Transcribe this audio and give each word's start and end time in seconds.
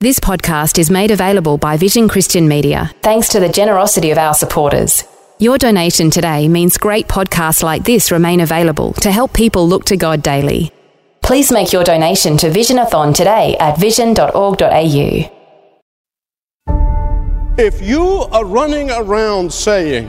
This 0.00 0.20
podcast 0.20 0.78
is 0.78 0.92
made 0.92 1.10
available 1.10 1.58
by 1.58 1.76
Vision 1.76 2.06
Christian 2.06 2.46
Media 2.46 2.92
thanks 3.02 3.30
to 3.30 3.40
the 3.40 3.48
generosity 3.48 4.12
of 4.12 4.18
our 4.18 4.32
supporters. 4.32 5.02
Your 5.40 5.58
donation 5.58 6.08
today 6.08 6.46
means 6.46 6.78
great 6.78 7.08
podcasts 7.08 7.64
like 7.64 7.82
this 7.82 8.12
remain 8.12 8.38
available 8.38 8.92
to 9.02 9.10
help 9.10 9.32
people 9.32 9.66
look 9.66 9.84
to 9.86 9.96
God 9.96 10.22
daily. 10.22 10.70
Please 11.20 11.50
make 11.50 11.72
your 11.72 11.82
donation 11.82 12.36
to 12.36 12.48
Visionathon 12.48 13.12
today 13.12 13.56
at 13.58 13.76
vision.org.au. 13.76 15.34
If 17.58 17.82
you 17.82 18.06
are 18.30 18.44
running 18.44 18.92
around 18.92 19.52
saying, 19.52 20.06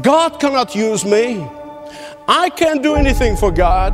God 0.00 0.40
cannot 0.40 0.74
use 0.74 1.04
me, 1.04 1.46
I 2.26 2.48
can't 2.56 2.82
do 2.82 2.94
anything 2.94 3.36
for 3.36 3.50
God, 3.50 3.92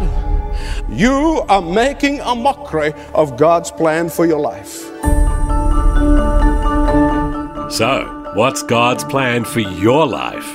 you 0.89 1.45
are 1.49 1.63
making 1.63 2.21
a 2.21 2.35
mockery 2.35 2.93
of 3.15 3.37
God's 3.37 3.71
plan 3.71 4.09
for 4.09 4.27
your 4.27 4.41
life. 4.41 4.83
So, 7.71 8.33
what's 8.35 8.63
God's 8.63 9.05
plan 9.05 9.45
for 9.45 9.61
your 9.61 10.07
life? 10.07 10.47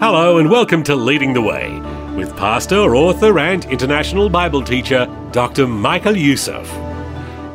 Hello, 0.00 0.38
and 0.38 0.50
welcome 0.50 0.82
to 0.84 0.94
Leading 0.94 1.34
the 1.34 1.42
Way 1.42 1.80
with 2.18 2.36
pastor, 2.36 2.96
author, 2.96 3.38
and 3.38 3.64
international 3.66 4.28
Bible 4.28 4.64
teacher 4.64 5.06
Dr. 5.30 5.68
Michael 5.68 6.16
Youssef. 6.16 6.68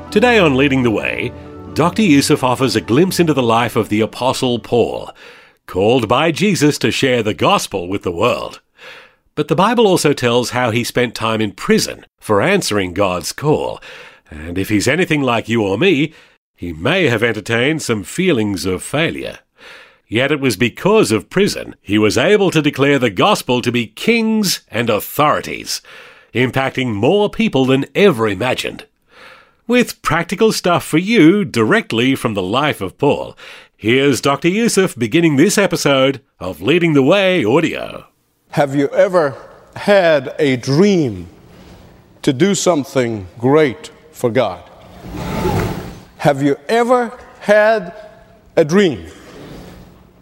Today 0.09 0.39
on 0.39 0.55
Leading 0.55 0.83
the 0.83 0.91
Way, 0.91 1.33
Dr. 1.73 2.01
Youssef 2.01 2.43
offers 2.43 2.75
a 2.75 2.81
glimpse 2.81 3.19
into 3.19 3.33
the 3.33 3.43
life 3.43 3.75
of 3.75 3.89
the 3.89 3.99
Apostle 3.99 4.59
Paul, 4.59 5.11
called 5.65 6.07
by 6.07 6.31
Jesus 6.31 6.77
to 6.77 6.91
share 6.91 7.23
the 7.23 7.33
gospel 7.33 7.89
with 7.89 8.03
the 8.03 8.11
world. 8.11 8.61
But 9.35 9.47
the 9.47 9.55
Bible 9.55 9.87
also 9.87 10.13
tells 10.13 10.51
how 10.51 10.69
he 10.69 10.83
spent 10.83 11.15
time 11.15 11.41
in 11.41 11.53
prison 11.53 12.05
for 12.19 12.41
answering 12.41 12.93
God's 12.93 13.31
call, 13.31 13.81
and 14.29 14.57
if 14.57 14.69
he's 14.69 14.87
anything 14.87 15.21
like 15.21 15.49
you 15.49 15.63
or 15.63 15.77
me, 15.77 16.13
he 16.55 16.71
may 16.71 17.07
have 17.07 17.23
entertained 17.23 17.81
some 17.81 18.03
feelings 18.03 18.65
of 18.65 18.83
failure. 18.83 19.39
Yet 20.07 20.31
it 20.31 20.39
was 20.39 20.55
because 20.55 21.11
of 21.11 21.29
prison 21.29 21.75
he 21.81 21.97
was 21.97 22.17
able 22.17 22.51
to 22.51 22.61
declare 22.61 22.99
the 22.99 23.09
gospel 23.09 23.61
to 23.63 23.71
be 23.71 23.87
kings 23.87 24.61
and 24.69 24.89
authorities, 24.89 25.81
impacting 26.33 26.93
more 26.93 27.29
people 27.29 27.65
than 27.65 27.85
ever 27.95 28.27
imagined. 28.27 28.85
With 29.65 30.01
practical 30.03 30.51
stuff 30.51 30.85
for 30.85 30.99
you 30.99 31.43
directly 31.43 32.15
from 32.15 32.35
the 32.35 32.43
life 32.43 32.81
of 32.81 32.97
Paul, 32.99 33.35
here's 33.75 34.21
Dr. 34.21 34.49
Youssef 34.49 34.95
beginning 34.95 35.37
this 35.37 35.57
episode 35.57 36.21
of 36.39 36.61
Leading 36.61 36.93
the 36.93 37.01
Way 37.01 37.43
audio. 37.43 38.12
Have 38.53 38.75
you 38.75 38.87
ever 38.89 39.35
had 39.75 40.35
a 40.37 40.57
dream 40.57 41.27
to 42.21 42.31
do 42.31 42.53
something 42.53 43.25
great 43.39 43.89
for 44.11 44.29
God? 44.29 44.69
Have 46.19 46.43
you 46.43 46.57
ever 46.69 47.19
had 47.39 47.95
a 48.55 48.63
dream 48.63 49.07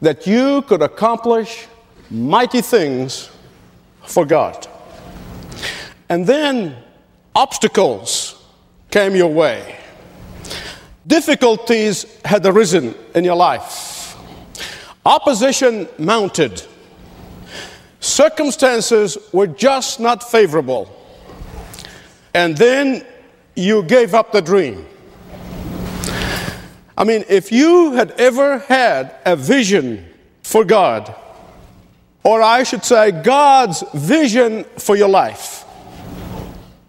that 0.02 0.26
you 0.26 0.62
could 0.62 0.82
accomplish 0.82 1.68
mighty 2.10 2.62
things 2.62 3.30
for 4.04 4.26
God? 4.26 4.66
And 6.08 6.26
then 6.26 6.78
obstacles 7.36 8.42
came 8.92 9.14
your 9.14 9.34
way. 9.34 9.78
Difficulties 11.06 12.06
had 12.24 12.46
arisen 12.46 12.96
in 13.14 13.26
your 13.26 13.36
life. 13.36 14.16
Opposition 15.06 15.90
mounted. 15.98 16.64
Circumstances 18.02 19.18
were 19.32 19.48
just 19.48 20.00
not 20.00 20.30
favorable. 20.30 20.90
And 22.34 22.58
then 22.58 23.06
you 23.56 23.84
gave 23.84 24.16
up 24.16 24.32
the 24.32 24.42
dream. 24.42 24.86
I 26.98 27.04
mean, 27.04 27.24
if 27.30 27.52
you 27.52 27.94
had 27.94 28.12
ever 28.20 28.60
had 28.60 29.16
a 29.26 29.36
vision 29.36 30.06
for 30.42 30.66
God, 30.66 31.16
or 32.24 32.42
I 32.42 32.64
should 32.64 32.84
say, 32.84 33.12
God's 33.12 33.84
vision 33.94 34.64
for 34.78 34.96
your 34.96 35.10
life, 35.10 35.64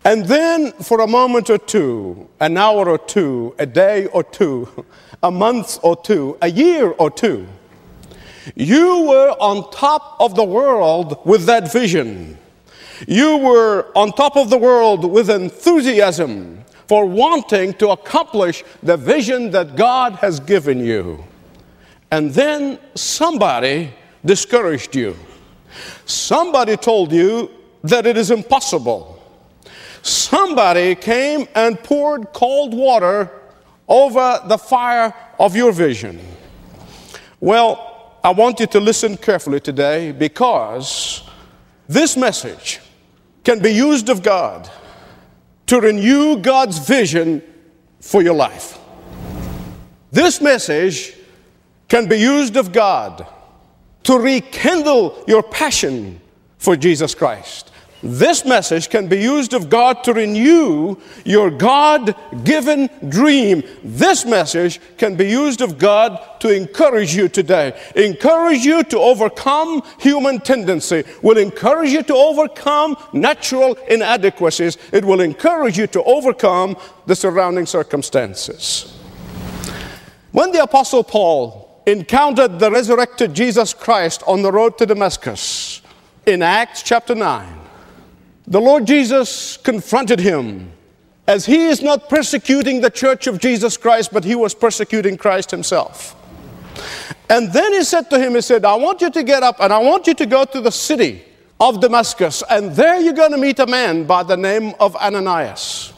and 0.05 0.25
then 0.25 0.73
for 0.73 1.01
a 1.01 1.07
moment 1.07 1.51
or 1.51 1.59
two, 1.59 2.29
an 2.41 2.57
hour 2.57 2.89
or 2.89 2.99
two, 2.99 3.55
a 3.59 3.67
day 3.67 4.07
or 4.07 4.25
two, 4.25 4.85
a 5.23 5.31
month 5.31 5.79
or 5.83 5.95
two, 5.95 6.39
a 6.41 6.51
year 6.51 6.91
or 6.91 7.11
two, 7.11 7.47
you 8.55 9.07
were 9.07 9.31
on 9.41 9.71
top 9.71 10.17
of 10.21 10.35
the 10.35 10.45
world 10.45 11.25
with 11.25 11.45
that 11.47 11.73
vision. 11.73 12.39
You 13.07 13.39
were 13.39 13.91
on 13.97 14.13
top 14.13 14.37
of 14.37 14.51
the 14.51 14.59
world 14.59 15.05
with 15.05 15.31
enthusiasm 15.31 16.65
for 16.87 17.07
wanting 17.07 17.75
to 17.75 17.91
accomplish 17.91 18.65
the 18.83 18.97
vision 18.97 19.51
that 19.53 19.77
God 19.77 20.17
has 20.17 20.41
given 20.41 20.79
you. 20.85 21.25
And 22.11 22.33
then 22.33 22.79
somebody 22.95 23.93
discouraged 24.25 24.95
you. 24.95 25.17
Somebody 26.05 26.77
told 26.77 27.13
you 27.13 27.51
that 27.83 28.07
it 28.07 28.17
is 28.17 28.31
impossible. 28.31 29.19
Somebody 30.03 30.95
came 30.95 31.49
and 31.55 31.79
poured 31.83 32.33
cold 32.33 32.75
water 32.75 33.31
over 33.89 34.43
the 34.47 34.59
fire 34.59 35.15
of 35.39 35.57
your 35.57 35.73
vision. 35.73 36.21
Well, 37.41 37.92
I 38.25 38.31
want 38.31 38.61
you 38.61 38.67
to 38.69 38.79
listen 38.79 39.17
carefully 39.17 39.59
today 39.59 40.13
because 40.13 41.29
this 41.89 42.17
message 42.17 42.79
can 43.43 43.61
be 43.61 43.71
used 43.71 44.09
of 44.09 44.23
God 44.23 44.71
to 45.67 45.81
renew 45.81 46.39
God's 46.39 46.79
vision 46.79 47.43
for 48.01 48.23
your 48.23 48.35
life. 48.35 48.79
This 50.13 50.41
message 50.41 51.17
can 51.89 52.09
be 52.09 52.17
used 52.17 52.57
of 52.57 52.73
God 52.73 53.27
to 54.05 54.19
rekindle 54.19 55.25
your 55.27 55.43
passion 55.43 56.21
for 56.59 56.77
Jesus 56.77 57.17
Christ. 57.17 57.72
This 58.03 58.45
message 58.45 58.91
can 58.91 59.07
be 59.07 59.21
used 59.21 59.55
of 59.55 59.71
God 59.71 60.03
to 60.05 60.13
renew 60.13 60.97
your 61.25 61.51
God 61.51 62.17
given 62.43 62.91
dream. 63.09 63.63
This 63.85 64.25
message 64.25 64.81
can 64.99 65.15
be 65.15 65.29
used 65.29 65.61
of 65.61 65.79
God 65.79 66.19
to 66.41 66.49
encourage 66.49 67.15
you 67.15 67.29
today. 67.29 67.79
Encourage 67.95 68.65
you 68.65 68.83
to 68.85 68.99
overcome 68.99 69.83
human 70.01 70.41
tendency. 70.41 71.05
Will 71.23 71.39
encourage 71.39 71.91
you 71.91 72.03
to 72.03 72.15
overcome 72.15 72.97
natural 73.13 73.75
inadequacies. 73.89 74.79
It 74.93 75.05
will 75.05 75.21
encourage 75.21 75.79
you 75.79 75.87
to 75.89 76.03
overcome 76.03 76.77
the 77.07 77.15
surrounding 77.15 77.67
circumstances. 77.67 78.99
When 80.33 80.51
the 80.51 80.63
Apostle 80.65 81.05
Paul 81.05 81.83
encountered 81.87 82.59
the 82.59 82.71
resurrected 82.71 83.35
Jesus 83.35 83.75
Christ 83.75 84.25
on 84.27 84.43
the 84.43 84.51
road 84.51 84.77
to 84.79 84.87
Damascus 84.87 85.83
in 86.27 86.43
Acts 86.43 86.83
chapter 86.83 87.15
9, 87.15 87.62
the 88.47 88.61
Lord 88.61 88.87
Jesus 88.87 89.57
confronted 89.57 90.21
him 90.21 90.73
as 91.27 91.47
he 91.47 91.67
is 91.67 91.83
not 91.83 92.09
persecuting 92.09 92.81
the 92.81 92.91
church 92.91 93.27
of 93.27 93.39
Jesus 93.39 93.77
Christ, 93.77 94.13
but 94.13 94.25
he 94.25 94.35
was 94.35 94.55
persecuting 94.55 95.17
Christ 95.17 95.51
himself. 95.51 96.17
And 97.31 97.53
then 97.53 97.73
he 97.73 97.85
said 97.85 98.11
to 98.11 98.19
him, 98.19 98.35
He 98.35 98.41
said, 98.41 98.65
I 98.65 98.75
want 98.75 99.01
you 99.01 99.11
to 99.11 99.23
get 99.23 99.43
up 99.43 99.61
and 99.61 99.73
I 99.73 99.79
want 99.79 100.07
you 100.07 100.15
to 100.15 100.27
go 100.27 100.45
to 100.45 100.61
the 100.61 100.73
city 100.73 101.25
of 101.61 101.81
Damascus, 101.81 102.43
and 102.51 102.73
there 102.73 103.01
you're 103.01 103.13
going 103.13 103.31
to 103.31 103.39
meet 103.39 103.61
a 103.61 103.67
man 103.67 104.03
by 104.05 104.25
the 104.25 104.37
name 104.37 104.75
of 104.81 104.97
Ananias. 104.97 105.93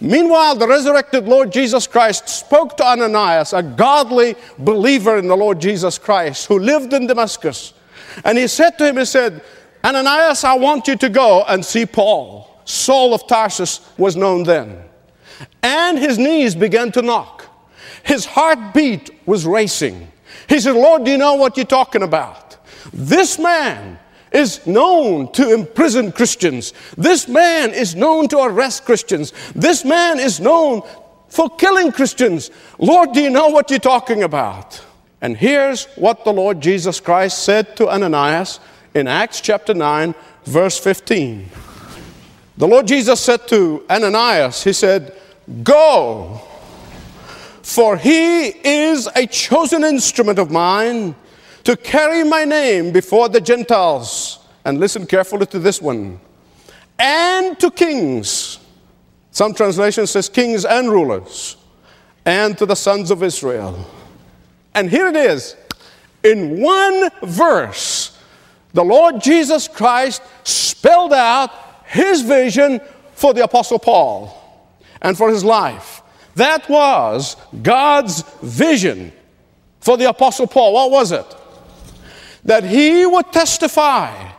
Meanwhile, 0.00 0.56
the 0.56 0.66
resurrected 0.66 1.28
Lord 1.28 1.52
Jesus 1.52 1.86
Christ 1.86 2.26
spoke 2.26 2.76
to 2.78 2.84
Ananias, 2.84 3.52
a 3.52 3.62
godly 3.62 4.34
believer 4.58 5.18
in 5.18 5.28
the 5.28 5.36
Lord 5.36 5.60
Jesus 5.60 5.98
Christ 5.98 6.46
who 6.46 6.58
lived 6.58 6.94
in 6.94 7.06
Damascus. 7.06 7.74
And 8.24 8.38
he 8.38 8.46
said 8.46 8.78
to 8.78 8.88
him, 8.88 8.96
He 8.96 9.04
said, 9.04 9.42
Ananias, 9.84 10.44
I 10.44 10.54
want 10.54 10.88
you 10.88 10.96
to 10.96 11.08
go 11.10 11.44
and 11.44 11.62
see 11.64 11.84
Paul. 11.84 12.50
Saul 12.64 13.12
of 13.12 13.26
Tarsus 13.26 13.80
was 13.98 14.16
known 14.16 14.44
then. 14.44 14.82
And 15.62 15.98
his 15.98 16.18
knees 16.18 16.54
began 16.54 16.90
to 16.92 17.02
knock. 17.02 17.44
His 18.02 18.24
heartbeat 18.24 19.10
was 19.26 19.44
racing. 19.44 20.08
He 20.48 20.58
said, 20.60 20.74
Lord, 20.74 21.04
do 21.04 21.10
you 21.10 21.18
know 21.18 21.34
what 21.34 21.56
you're 21.56 21.66
talking 21.66 22.02
about? 22.02 22.56
This 22.92 23.38
man 23.38 23.98
is 24.32 24.66
known 24.66 25.30
to 25.32 25.52
imprison 25.52 26.12
Christians. 26.12 26.72
This 26.96 27.28
man 27.28 27.72
is 27.72 27.94
known 27.94 28.28
to 28.28 28.38
arrest 28.38 28.84
Christians. 28.84 29.32
This 29.54 29.84
man 29.84 30.18
is 30.18 30.40
known 30.40 30.82
for 31.28 31.50
killing 31.50 31.92
Christians. 31.92 32.50
Lord, 32.78 33.12
do 33.12 33.20
you 33.20 33.30
know 33.30 33.48
what 33.48 33.70
you're 33.70 33.78
talking 33.78 34.22
about? 34.22 34.82
And 35.20 35.36
here's 35.36 35.86
what 35.96 36.24
the 36.24 36.32
Lord 36.32 36.60
Jesus 36.60 37.00
Christ 37.00 37.44
said 37.44 37.76
to 37.76 37.88
Ananias 37.88 38.60
in 38.94 39.08
Acts 39.08 39.40
chapter 39.40 39.74
9, 39.74 40.14
verse 40.44 40.78
15. 40.78 41.48
The 42.56 42.68
Lord 42.68 42.86
Jesus 42.86 43.20
said 43.20 43.46
to 43.48 43.84
Ananias, 43.90 44.62
He 44.62 44.72
said, 44.72 45.18
Go, 45.62 46.40
for 47.62 47.96
he 47.96 48.46
is 48.46 49.08
a 49.16 49.26
chosen 49.26 49.84
instrument 49.84 50.38
of 50.38 50.50
mine 50.50 51.14
to 51.64 51.76
carry 51.76 52.24
my 52.24 52.44
name 52.44 52.92
before 52.92 53.28
the 53.28 53.40
Gentiles. 53.40 54.38
And 54.64 54.78
listen 54.78 55.06
carefully 55.06 55.46
to 55.46 55.58
this 55.58 55.82
one 55.82 56.20
and 56.98 57.58
to 57.60 57.70
kings. 57.70 58.58
Some 59.30 59.54
translation 59.54 60.06
says 60.06 60.28
kings 60.28 60.64
and 60.64 60.90
rulers, 60.90 61.56
and 62.24 62.56
to 62.58 62.66
the 62.66 62.76
sons 62.76 63.10
of 63.10 63.22
Israel. 63.22 63.84
And 64.74 64.88
here 64.88 65.08
it 65.08 65.16
is 65.16 65.56
in 66.22 66.60
one 66.60 67.10
verse, 67.22 67.93
the 68.74 68.84
Lord 68.84 69.22
Jesus 69.22 69.68
Christ 69.68 70.20
spelled 70.42 71.12
out 71.12 71.50
his 71.86 72.22
vision 72.22 72.80
for 73.14 73.32
the 73.32 73.44
Apostle 73.44 73.78
Paul 73.78 74.36
and 75.00 75.16
for 75.16 75.30
his 75.30 75.44
life. 75.44 76.02
That 76.34 76.68
was 76.68 77.36
God's 77.62 78.22
vision 78.42 79.12
for 79.80 79.96
the 79.96 80.08
Apostle 80.08 80.48
Paul. 80.48 80.74
What 80.74 80.90
was 80.90 81.12
it? 81.12 81.24
That 82.44 82.64
he 82.64 83.06
would 83.06 83.32
testify 83.32 84.32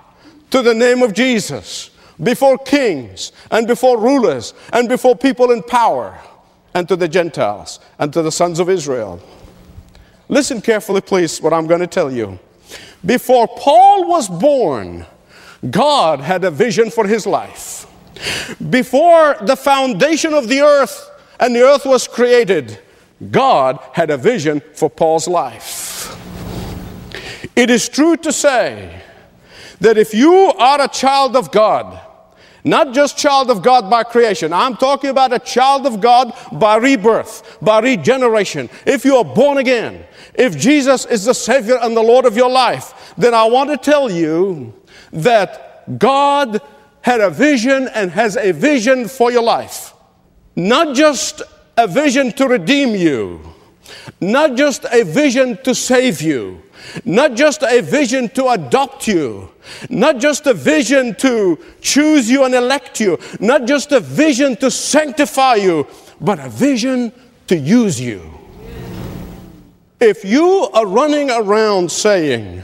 to 0.51 0.61
the 0.61 0.73
name 0.73 1.01
of 1.01 1.13
Jesus 1.13 1.91
before 2.21 2.57
kings 2.57 3.31
and 3.51 3.67
before 3.67 3.97
rulers 3.99 4.53
and 4.73 4.89
before 4.89 5.15
people 5.15 5.51
in 5.51 5.63
power 5.63 6.19
and 6.73 6.87
to 6.89 6.97
the 6.97 7.07
Gentiles 7.07 7.79
and 7.99 8.11
to 8.11 8.21
the 8.21 8.31
sons 8.31 8.59
of 8.59 8.69
Israel. 8.69 9.21
Listen 10.27 10.61
carefully, 10.61 11.01
please, 11.01 11.41
what 11.41 11.53
I'm 11.53 11.67
going 11.67 11.81
to 11.81 11.87
tell 11.87 12.11
you. 12.11 12.37
Before 13.06 13.48
Paul 13.48 14.07
was 14.07 14.28
born, 14.28 15.06
God 15.69 16.22
had 16.22 16.44
a 16.44 16.52
vision 16.52 16.90
for 16.90 17.07
his 17.07 17.25
life. 17.25 17.86
Before 18.69 19.36
the 19.42 19.56
foundation 19.56 20.34
of 20.34 20.48
the 20.48 20.62
earth 20.62 21.10
and 21.40 21.56
the 21.56 21.62
earth 21.62 21.86
was 21.86 22.07
created, 22.07 22.80
God 23.31 23.80
had 23.94 24.10
a 24.10 24.18
vision 24.18 24.62
for 24.74 24.90
Paul's 24.90 25.28
life. 25.28 26.16
It 27.56 27.69
is 27.69 27.88
true 27.88 28.18
to 28.18 28.34
say 28.34 29.02
that 29.80 29.98
if 29.98 30.13
you 30.13 30.34
are 30.57 30.81
a 30.81 30.88
child 30.88 31.36
of 31.36 31.52
God, 31.52 32.00
not 32.65 32.94
just 32.94 33.17
child 33.17 33.51
of 33.51 33.62
God 33.62 33.89
by 33.89 34.03
creation. 34.03 34.51
I'm 34.51 34.75
talking 34.75 35.12
about 35.12 35.31
a 35.31 35.39
child 35.39 35.85
of 35.85 36.01
God 36.01 36.33
by 36.51 36.77
rebirth, 36.77 37.59
by 37.62 37.79
regeneration. 37.79 38.69
If 38.85 39.06
you 39.06 39.15
are 39.17 39.23
born 39.23 39.59
again, 39.59 40.03
if 40.33 40.57
Jesus 40.57 41.06
is 41.06 41.25
the 41.25 41.33
Savior 41.33 41.77
and 41.79 41.95
the 41.95 42.01
Lord 42.01 42.25
of 42.25 42.35
your 42.35 42.50
life, 42.50 43.13
then 43.17 43.35
I 43.35 43.45
want 43.45 43.69
to 43.69 43.77
tell 43.77 44.12
you 44.12 44.73
that 45.13 45.97
God 46.00 46.59
had 47.01 47.21
a 47.21 47.29
vision 47.29 47.88
and 47.94 48.09
has 48.12 48.35
a 48.35 48.51
vision 48.51 49.07
for 49.07 49.31
your 49.31 49.44
life. 49.44 49.94
Not 50.56 50.95
just 50.95 51.44
a 51.77 51.88
vision 51.88 52.31
to 52.31 52.47
redeem 52.47 52.95
you, 52.95 53.41
not 54.19 54.56
just 54.56 54.85
a 54.91 55.03
vision 55.03 55.57
to 55.63 55.75
save 55.75 56.19
you, 56.21 56.63
not 57.03 57.35
just 57.35 57.63
a 57.63 57.81
vision 57.81 58.29
to 58.29 58.49
adopt 58.49 59.07
you, 59.07 59.49
not 59.89 60.19
just 60.19 60.47
a 60.47 60.53
vision 60.53 61.15
to 61.15 61.57
choose 61.81 62.29
you 62.29 62.43
and 62.43 62.53
elect 62.53 62.99
you, 62.99 63.17
not 63.39 63.65
just 63.65 63.91
a 63.91 63.99
vision 63.99 64.55
to 64.57 64.69
sanctify 64.71 65.55
you, 65.55 65.87
but 66.21 66.39
a 66.39 66.49
vision 66.49 67.11
to 67.47 67.57
use 67.57 67.99
you. 67.99 68.21
If 69.99 70.25
you 70.25 70.69
are 70.73 70.85
running 70.85 71.31
around 71.31 71.91
saying, 71.91 72.63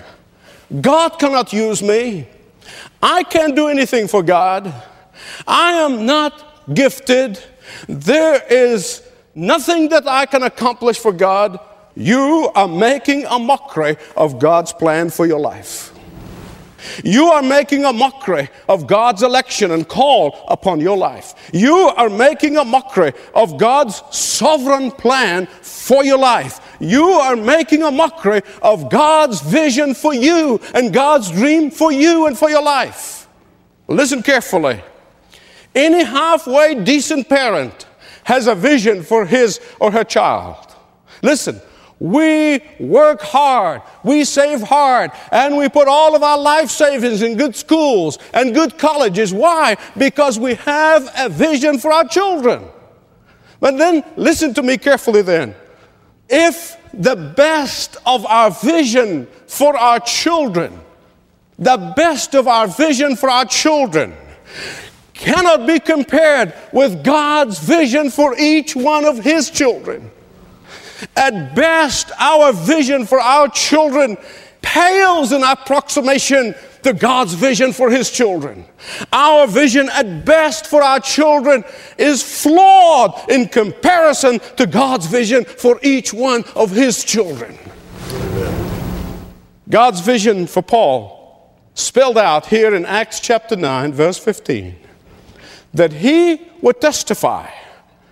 God 0.79 1.17
cannot 1.17 1.51
use 1.53 1.81
me, 1.81 2.27
I 3.01 3.23
can't 3.23 3.55
do 3.55 3.67
anything 3.67 4.07
for 4.07 4.21
God, 4.21 4.73
I 5.47 5.73
am 5.73 6.05
not 6.05 6.73
gifted, 6.73 7.39
there 7.87 8.41
is 8.49 9.03
nothing 9.33 9.89
that 9.89 10.07
I 10.07 10.25
can 10.25 10.43
accomplish 10.43 10.99
for 10.99 11.11
God, 11.11 11.59
you 11.95 12.51
are 12.55 12.67
making 12.67 13.25
a 13.25 13.39
mockery 13.39 13.97
of 14.15 14.39
God's 14.39 14.73
plan 14.73 15.09
for 15.09 15.25
your 15.25 15.39
life. 15.39 15.91
You 17.03 17.25
are 17.25 17.41
making 17.41 17.85
a 17.85 17.93
mockery 17.93 18.49
of 18.67 18.87
God's 18.87 19.23
election 19.23 19.71
and 19.71 19.87
call 19.87 20.45
upon 20.47 20.79
your 20.79 20.97
life. 20.97 21.33
You 21.53 21.75
are 21.75 22.09
making 22.09 22.57
a 22.57 22.65
mockery 22.65 23.13
of 23.35 23.57
God's 23.57 24.01
sovereign 24.11 24.91
plan 24.91 25.45
for 25.61 26.03
your 26.03 26.17
life. 26.17 26.59
You 26.79 27.05
are 27.05 27.35
making 27.35 27.83
a 27.83 27.91
mockery 27.91 28.41
of 28.61 28.89
God's 28.89 29.41
vision 29.41 29.93
for 29.93 30.13
you 30.13 30.59
and 30.73 30.93
God's 30.93 31.29
dream 31.31 31.71
for 31.71 31.91
you 31.91 32.27
and 32.27 32.37
for 32.37 32.49
your 32.49 32.63
life. 32.63 33.27
Listen 33.87 34.23
carefully. 34.23 34.81
Any 35.75 36.03
halfway 36.03 36.83
decent 36.83 37.29
parent 37.29 37.85
has 38.23 38.47
a 38.47 38.55
vision 38.55 39.03
for 39.03 39.25
his 39.25 39.59
or 39.79 39.91
her 39.91 40.03
child. 40.03 40.75
Listen, 41.21 41.61
we 42.01 42.63
work 42.79 43.21
hard, 43.21 43.83
we 44.03 44.23
save 44.23 44.63
hard, 44.63 45.11
and 45.31 45.55
we 45.55 45.69
put 45.69 45.87
all 45.87 46.15
of 46.15 46.23
our 46.23 46.37
life 46.39 46.71
savings 46.71 47.21
in 47.21 47.37
good 47.37 47.55
schools 47.55 48.17
and 48.33 48.55
good 48.55 48.79
colleges. 48.79 49.31
Why? 49.31 49.77
Because 49.95 50.39
we 50.39 50.55
have 50.55 51.07
a 51.15 51.29
vision 51.29 51.77
for 51.77 51.93
our 51.93 52.07
children. 52.07 52.65
But 53.59 53.77
then, 53.77 54.03
listen 54.15 54.51
to 54.55 54.63
me 54.63 54.79
carefully 54.79 55.21
then. 55.21 55.53
If 56.27 56.75
the 56.91 57.15
best 57.15 57.97
of 58.03 58.25
our 58.25 58.49
vision 58.49 59.27
for 59.45 59.77
our 59.77 59.99
children, 59.99 60.79
the 61.59 61.93
best 61.95 62.33
of 62.33 62.47
our 62.47 62.65
vision 62.65 63.15
for 63.15 63.29
our 63.29 63.45
children, 63.45 64.15
cannot 65.13 65.67
be 65.67 65.79
compared 65.79 66.55
with 66.73 67.03
God's 67.03 67.59
vision 67.59 68.09
for 68.09 68.35
each 68.39 68.75
one 68.75 69.05
of 69.05 69.19
His 69.19 69.51
children 69.51 70.09
at 71.15 71.55
best, 71.55 72.11
our 72.19 72.53
vision 72.53 73.05
for 73.05 73.19
our 73.19 73.47
children 73.49 74.17
pales 74.61 75.31
in 75.31 75.43
approximation 75.43 76.55
to 76.83 76.93
God's 76.93 77.33
vision 77.33 77.73
for 77.73 77.89
His 77.89 78.09
children. 78.11 78.65
Our 79.11 79.47
vision 79.47 79.89
at 79.91 80.25
best 80.25 80.67
for 80.67 80.81
our 80.83 80.99
children 80.99 81.63
is 81.97 82.23
flawed 82.23 83.29
in 83.29 83.47
comparison 83.47 84.39
to 84.57 84.65
God's 84.65 85.05
vision 85.05 85.45
for 85.45 85.79
each 85.83 86.13
one 86.13 86.43
of 86.55 86.71
His 86.71 87.03
children. 87.03 87.57
God's 89.69 90.01
vision 90.01 90.47
for 90.47 90.61
Paul, 90.61 91.55
spelled 91.73 92.17
out 92.17 92.47
here 92.47 92.75
in 92.75 92.85
Acts 92.85 93.19
chapter 93.19 93.55
9, 93.55 93.93
verse 93.93 94.17
15, 94.17 94.75
that 95.73 95.93
he 95.93 96.41
would 96.61 96.81
testify 96.81 97.49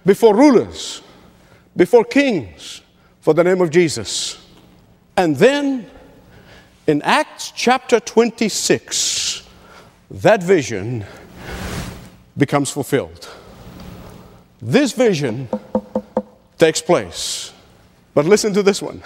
before 0.05 0.35
rulers 0.35 1.01
before 1.79 2.03
kings 2.03 2.81
for 3.21 3.33
the 3.33 3.41
name 3.41 3.61
of 3.61 3.69
Jesus. 3.69 4.45
And 5.15 5.37
then 5.37 5.89
in 6.87 7.01
Acts 7.03 7.53
chapter 7.55 8.01
26, 8.01 9.47
that 10.11 10.43
vision 10.43 11.05
becomes 12.37 12.69
fulfilled. 12.69 13.29
This 14.61 14.91
vision 14.91 15.47
takes 16.57 16.81
place. 16.81 17.53
But 18.13 18.25
listen 18.25 18.53
to 18.55 18.61
this 18.61 18.81
one. 18.81 19.01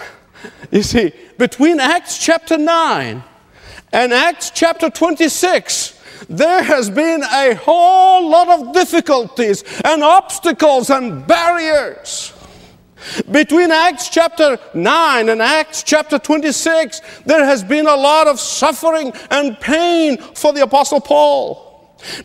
You 0.72 0.82
see, 0.82 1.12
between 1.38 1.78
Acts 1.78 2.18
chapter 2.18 2.58
9 2.58 3.22
and 3.92 4.12
Acts 4.12 4.50
chapter 4.50 4.90
26, 4.90 6.26
there 6.28 6.64
has 6.64 6.90
been 6.90 7.22
a 7.22 7.54
whole 7.54 8.28
lot 8.28 8.48
of 8.48 8.74
difficulties 8.74 9.62
and 9.84 10.02
obstacles 10.02 10.90
and 10.90 11.24
barriers. 11.24 12.33
Between 13.30 13.70
Acts 13.70 14.08
chapter 14.08 14.58
9 14.74 15.28
and 15.28 15.42
Acts 15.42 15.82
chapter 15.82 16.18
26, 16.18 17.00
there 17.26 17.44
has 17.44 17.62
been 17.62 17.86
a 17.86 17.96
lot 17.96 18.26
of 18.26 18.40
suffering 18.40 19.12
and 19.30 19.58
pain 19.60 20.18
for 20.18 20.52
the 20.52 20.62
Apostle 20.62 21.00
Paul. 21.00 21.73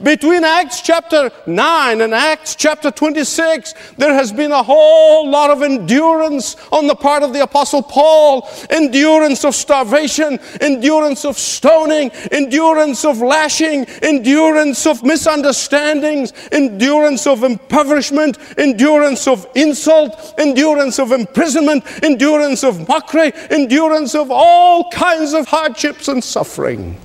Between 0.01 0.43
Acts 0.43 0.81
chapter 0.81 1.31
9 1.45 2.01
and 2.01 2.13
Acts 2.13 2.55
chapter 2.55 2.91
26, 2.91 3.73
there 3.97 4.13
has 4.13 4.31
been 4.31 4.51
a 4.51 4.63
whole 4.63 5.29
lot 5.29 5.49
of 5.49 5.61
endurance 5.61 6.55
on 6.71 6.87
the 6.87 6.95
part 6.95 7.23
of 7.23 7.33
the 7.33 7.43
Apostle 7.43 7.83
Paul 7.83 8.47
endurance 8.69 9.43
of 9.45 9.55
starvation, 9.55 10.39
endurance 10.61 11.25
of 11.25 11.37
stoning, 11.37 12.11
endurance 12.31 13.05
of 13.05 13.19
lashing, 13.19 13.85
endurance 14.01 14.85
of 14.85 15.03
misunderstandings, 15.03 16.33
endurance 16.51 17.27
of 17.27 17.43
impoverishment, 17.43 18.37
endurance 18.57 19.27
of 19.27 19.47
insult, 19.55 20.33
endurance 20.37 20.99
of 20.99 21.11
imprisonment, 21.11 21.83
endurance 22.03 22.63
of 22.63 22.87
mockery, 22.87 23.31
endurance 23.49 24.15
of 24.15 24.31
all 24.31 24.89
kinds 24.91 25.33
of 25.33 25.47
hardships 25.47 26.07
and 26.07 26.23
suffering. 26.23 26.97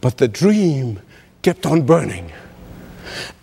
But 0.00 0.18
the 0.18 0.28
dream 0.28 1.00
kept 1.42 1.66
on 1.66 1.82
burning. 1.82 2.32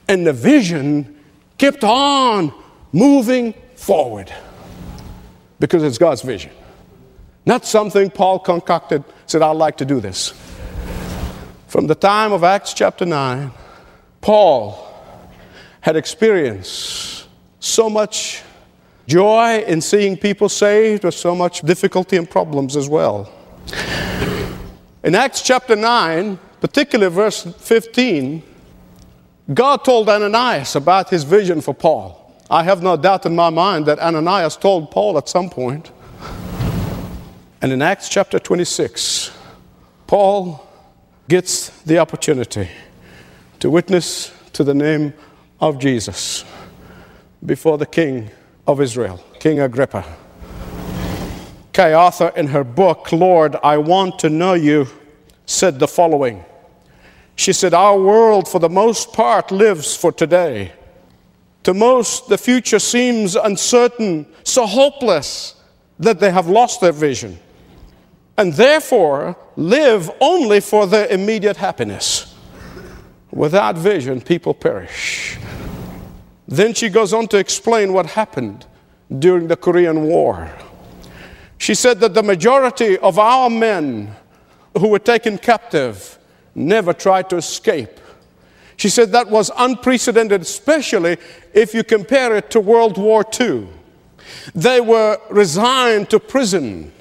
And 0.07 0.25
the 0.25 0.33
vision 0.33 1.19
kept 1.57 1.83
on 1.83 2.53
moving 2.91 3.53
forward. 3.75 4.31
because 5.59 5.83
it's 5.83 5.97
God's 5.97 6.21
vision. 6.21 6.51
Not 7.45 7.65
something 7.65 8.09
Paul 8.09 8.39
concocted, 8.39 9.03
said, 9.25 9.41
I'd 9.41 9.51
like 9.51 9.77
to 9.77 9.85
do 9.85 9.99
this. 9.99 10.33
From 11.67 11.87
the 11.87 11.95
time 11.95 12.31
of 12.31 12.43
Acts 12.43 12.73
chapter 12.73 13.05
9, 13.05 13.51
Paul 14.21 14.77
had 15.81 15.95
experienced 15.95 17.27
so 17.59 17.89
much 17.89 18.41
joy 19.07 19.63
in 19.67 19.81
seeing 19.81 20.17
people 20.17 20.49
saved, 20.49 21.03
with 21.03 21.13
so 21.13 21.35
much 21.35 21.61
difficulty 21.61 22.17
and 22.17 22.29
problems 22.29 22.75
as 22.75 22.89
well. 22.89 23.31
In 25.05 25.13
Acts 25.13 25.43
chapter 25.43 25.75
9, 25.75 26.39
particularly 26.59 27.13
verse 27.13 27.43
15, 27.43 28.41
God 29.53 29.85
told 29.85 30.09
Ananias 30.09 30.75
about 30.75 31.11
his 31.11 31.23
vision 31.23 31.61
for 31.61 31.75
Paul. 31.75 32.35
I 32.49 32.63
have 32.63 32.81
no 32.81 32.97
doubt 32.97 33.27
in 33.27 33.35
my 33.35 33.51
mind 33.51 33.85
that 33.85 33.99
Ananias 33.99 34.57
told 34.57 34.89
Paul 34.89 35.19
at 35.19 35.29
some 35.29 35.51
point. 35.51 35.91
And 37.61 37.71
in 37.71 37.83
Acts 37.83 38.09
chapter 38.09 38.39
26, 38.39 39.29
Paul 40.07 40.67
gets 41.29 41.69
the 41.83 41.99
opportunity 41.99 42.67
to 43.59 43.69
witness 43.69 44.33
to 44.53 44.63
the 44.63 44.73
name 44.73 45.13
of 45.59 45.77
Jesus 45.77 46.43
before 47.45 47.77
the 47.77 47.85
king 47.85 48.31
of 48.65 48.81
Israel, 48.81 49.23
King 49.39 49.59
Agrippa. 49.59 50.03
Kay 51.75 51.91
Arthur, 51.91 52.31
in 52.37 52.47
her 52.47 52.63
book, 52.63 53.11
Lord, 53.11 53.57
I 53.61 53.77
Want 53.79 54.19
to 54.19 54.29
Know 54.29 54.53
You, 54.53 54.87
said 55.45 55.77
the 55.77 55.89
following. 55.89 56.45
She 57.35 57.51
said, 57.51 57.73
Our 57.73 57.99
world, 57.99 58.47
for 58.47 58.59
the 58.59 58.69
most 58.69 59.11
part, 59.11 59.51
lives 59.51 59.93
for 59.93 60.13
today. 60.13 60.71
To 61.63 61.73
most, 61.73 62.29
the 62.29 62.37
future 62.37 62.79
seems 62.79 63.35
uncertain, 63.35 64.25
so 64.45 64.65
hopeless 64.65 65.55
that 65.99 66.21
they 66.21 66.31
have 66.31 66.47
lost 66.47 66.79
their 66.79 66.93
vision, 66.93 67.39
and 68.37 68.53
therefore 68.53 69.35
live 69.57 70.09
only 70.21 70.61
for 70.61 70.87
their 70.87 71.07
immediate 71.07 71.57
happiness. 71.57 72.33
Without 73.31 73.77
vision, 73.77 74.21
people 74.21 74.53
perish. 74.53 75.37
Then 76.47 76.73
she 76.73 76.87
goes 76.87 77.11
on 77.11 77.27
to 77.27 77.37
explain 77.37 77.91
what 77.91 78.05
happened 78.05 78.65
during 79.19 79.49
the 79.49 79.57
Korean 79.57 80.03
War. 80.03 80.49
She 81.57 81.73
said 81.73 81.99
that 82.01 82.13
the 82.13 82.23
majority 82.23 82.97
of 82.97 83.17
our 83.17 83.49
men 83.49 84.15
who 84.77 84.89
were 84.89 84.99
taken 84.99 85.37
captive 85.37 86.17
never 86.53 86.93
tried 86.93 87.29
to 87.29 87.37
escape. 87.37 87.99
She 88.77 88.89
said 88.89 89.11
that 89.11 89.29
was 89.29 89.51
unprecedented, 89.57 90.41
especially 90.41 91.17
if 91.53 91.73
you 91.73 91.83
compare 91.83 92.35
it 92.35 92.49
to 92.51 92.59
World 92.59 92.97
War 92.97 93.23
II. 93.39 93.67
They 94.53 94.81
were 94.81 95.19
resigned 95.29 96.09
to 96.09 96.19
prison 96.19 96.91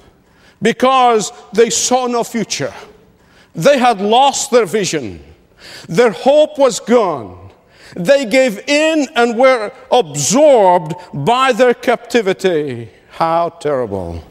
because 0.61 1.31
they 1.53 1.69
saw 1.69 2.07
no 2.07 2.23
future. 2.23 2.73
They 3.53 3.77
had 3.77 3.99
lost 3.99 4.51
their 4.51 4.65
vision. 4.65 5.23
Their 5.87 6.11
hope 6.11 6.57
was 6.57 6.79
gone. 6.79 7.51
They 7.95 8.25
gave 8.25 8.59
in 8.67 9.07
and 9.15 9.37
were 9.37 9.71
absorbed 9.91 10.93
by 11.13 11.51
their 11.51 11.73
captivity. 11.73 12.89
How 13.09 13.49
terrible. 13.49 14.23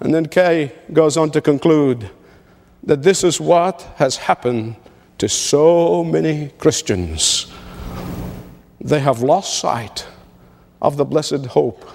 And 0.00 0.14
then 0.14 0.26
Kay 0.26 0.72
goes 0.92 1.16
on 1.16 1.30
to 1.30 1.40
conclude 1.40 2.10
that 2.82 3.02
this 3.02 3.24
is 3.24 3.40
what 3.40 3.82
has 3.96 4.16
happened 4.16 4.76
to 5.18 5.28
so 5.28 6.04
many 6.04 6.50
Christians. 6.58 7.52
They 8.80 9.00
have 9.00 9.22
lost 9.22 9.58
sight 9.58 10.06
of 10.80 10.96
the 10.96 11.04
blessed 11.04 11.46
hope, 11.46 11.88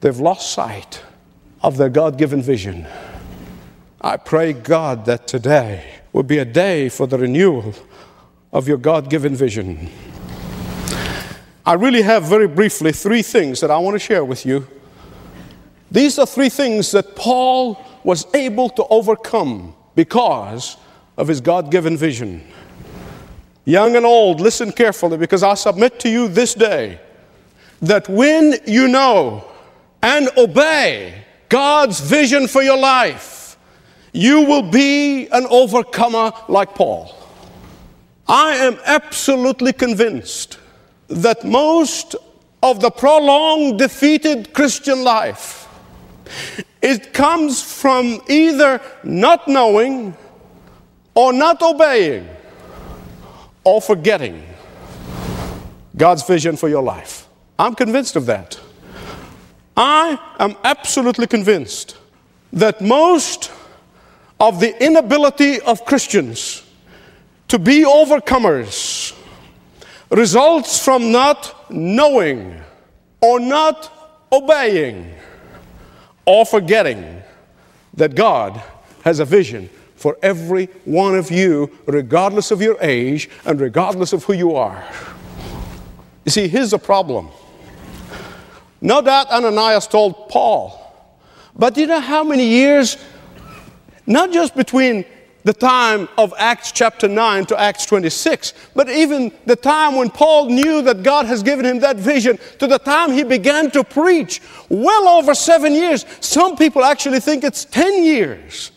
they've 0.00 0.18
lost 0.18 0.52
sight 0.52 1.02
of 1.62 1.76
their 1.76 1.90
God 1.90 2.18
given 2.18 2.40
vision. 2.40 2.86
I 4.00 4.16
pray, 4.16 4.52
God, 4.52 5.04
that 5.06 5.26
today 5.26 5.84
will 6.12 6.22
be 6.22 6.38
a 6.38 6.44
day 6.44 6.88
for 6.88 7.06
the 7.06 7.18
renewal 7.18 7.74
of 8.52 8.66
your 8.66 8.78
God 8.78 9.10
given 9.10 9.34
vision. 9.34 9.90
I 11.66 11.74
really 11.74 12.02
have 12.02 12.24
very 12.24 12.48
briefly 12.48 12.92
three 12.92 13.22
things 13.22 13.60
that 13.60 13.70
I 13.70 13.76
want 13.78 13.94
to 13.94 13.98
share 13.98 14.24
with 14.24 14.46
you. 14.46 14.66
These 15.90 16.18
are 16.18 16.26
three 16.26 16.48
things 16.48 16.90
that 16.92 17.16
Paul 17.16 17.82
was 18.04 18.26
able 18.34 18.68
to 18.70 18.84
overcome 18.88 19.74
because 19.94 20.76
of 21.16 21.28
his 21.28 21.40
God 21.40 21.70
given 21.70 21.96
vision. 21.96 22.46
Young 23.64 23.96
and 23.96 24.06
old, 24.06 24.40
listen 24.40 24.72
carefully 24.72 25.16
because 25.16 25.42
I 25.42 25.54
submit 25.54 25.98
to 26.00 26.08
you 26.08 26.28
this 26.28 26.54
day 26.54 27.00
that 27.82 28.08
when 28.08 28.54
you 28.66 28.88
know 28.88 29.44
and 30.02 30.30
obey 30.36 31.24
God's 31.48 32.00
vision 32.00 32.48
for 32.48 32.62
your 32.62 32.78
life, 32.78 33.56
you 34.12 34.42
will 34.42 34.62
be 34.62 35.28
an 35.28 35.46
overcomer 35.50 36.32
like 36.48 36.74
Paul. 36.74 37.14
I 38.26 38.56
am 38.56 38.78
absolutely 38.84 39.72
convinced 39.72 40.58
that 41.08 41.44
most 41.44 42.14
of 42.62 42.80
the 42.80 42.90
prolonged 42.90 43.78
defeated 43.78 44.52
Christian 44.52 45.02
life 45.04 45.67
it 46.82 47.12
comes 47.12 47.62
from 47.62 48.20
either 48.28 48.80
not 49.02 49.48
knowing 49.48 50.16
or 51.14 51.32
not 51.32 51.62
obeying 51.62 52.28
or 53.64 53.80
forgetting 53.80 54.44
God's 55.96 56.22
vision 56.22 56.56
for 56.56 56.68
your 56.68 56.82
life. 56.82 57.26
I'm 57.58 57.74
convinced 57.74 58.16
of 58.16 58.26
that. 58.26 58.58
I 59.76 60.18
am 60.38 60.56
absolutely 60.64 61.26
convinced 61.26 61.96
that 62.52 62.80
most 62.80 63.50
of 64.40 64.60
the 64.60 64.80
inability 64.82 65.60
of 65.60 65.84
Christians 65.84 66.64
to 67.48 67.58
be 67.58 67.84
overcomers 67.84 69.16
results 70.10 70.82
from 70.84 71.10
not 71.12 71.70
knowing 71.70 72.60
or 73.20 73.40
not 73.40 74.26
obeying 74.32 75.14
or 76.28 76.44
forgetting 76.44 77.22
that 77.94 78.14
God 78.14 78.62
has 79.02 79.18
a 79.18 79.24
vision 79.24 79.70
for 79.96 80.18
every 80.22 80.66
one 80.84 81.16
of 81.16 81.30
you, 81.30 81.70
regardless 81.86 82.50
of 82.50 82.60
your 82.60 82.76
age 82.82 83.30
and 83.46 83.58
regardless 83.58 84.12
of 84.12 84.24
who 84.24 84.34
you 84.34 84.54
are. 84.54 84.86
You 86.26 86.30
see, 86.30 86.46
here's 86.46 86.72
the 86.72 86.78
problem. 86.78 87.30
No 88.82 89.00
doubt 89.00 89.30
Ananias 89.30 89.86
told 89.86 90.28
Paul, 90.28 90.78
but 91.56 91.78
you 91.78 91.86
know 91.86 91.98
how 91.98 92.22
many 92.22 92.44
years, 92.44 92.98
not 94.06 94.30
just 94.30 94.54
between 94.54 95.06
the 95.48 95.52
time 95.54 96.10
of 96.18 96.34
Acts 96.36 96.72
chapter 96.72 97.08
9 97.08 97.46
to 97.46 97.58
Acts 97.58 97.86
26, 97.86 98.52
but 98.74 98.90
even 98.90 99.32
the 99.46 99.56
time 99.56 99.96
when 99.96 100.10
Paul 100.10 100.50
knew 100.50 100.82
that 100.82 101.02
God 101.02 101.24
has 101.24 101.42
given 101.42 101.64
him 101.64 101.78
that 101.78 101.96
vision 101.96 102.38
to 102.58 102.66
the 102.66 102.78
time 102.78 103.12
he 103.12 103.24
began 103.24 103.70
to 103.70 103.82
preach, 103.82 104.42
well 104.68 105.08
over 105.08 105.34
seven 105.34 105.72
years. 105.72 106.04
Some 106.20 106.54
people 106.54 106.84
actually 106.84 107.20
think 107.20 107.44
it's 107.44 107.64
10 107.64 108.04
years. 108.04 108.72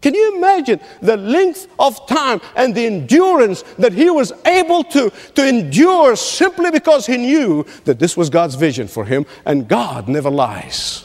Can 0.00 0.14
you 0.14 0.38
imagine 0.38 0.80
the 1.02 1.18
length 1.18 1.66
of 1.78 2.06
time 2.06 2.40
and 2.56 2.74
the 2.74 2.86
endurance 2.86 3.60
that 3.78 3.92
he 3.92 4.08
was 4.08 4.32
able 4.46 4.82
to, 4.84 5.12
to 5.34 5.46
endure 5.46 6.16
simply 6.16 6.70
because 6.70 7.04
he 7.04 7.18
knew 7.18 7.66
that 7.84 7.98
this 7.98 8.16
was 8.16 8.30
God's 8.30 8.54
vision 8.54 8.88
for 8.88 9.04
him 9.04 9.26
and 9.44 9.68
God 9.68 10.08
never 10.08 10.30
lies? 10.30 11.04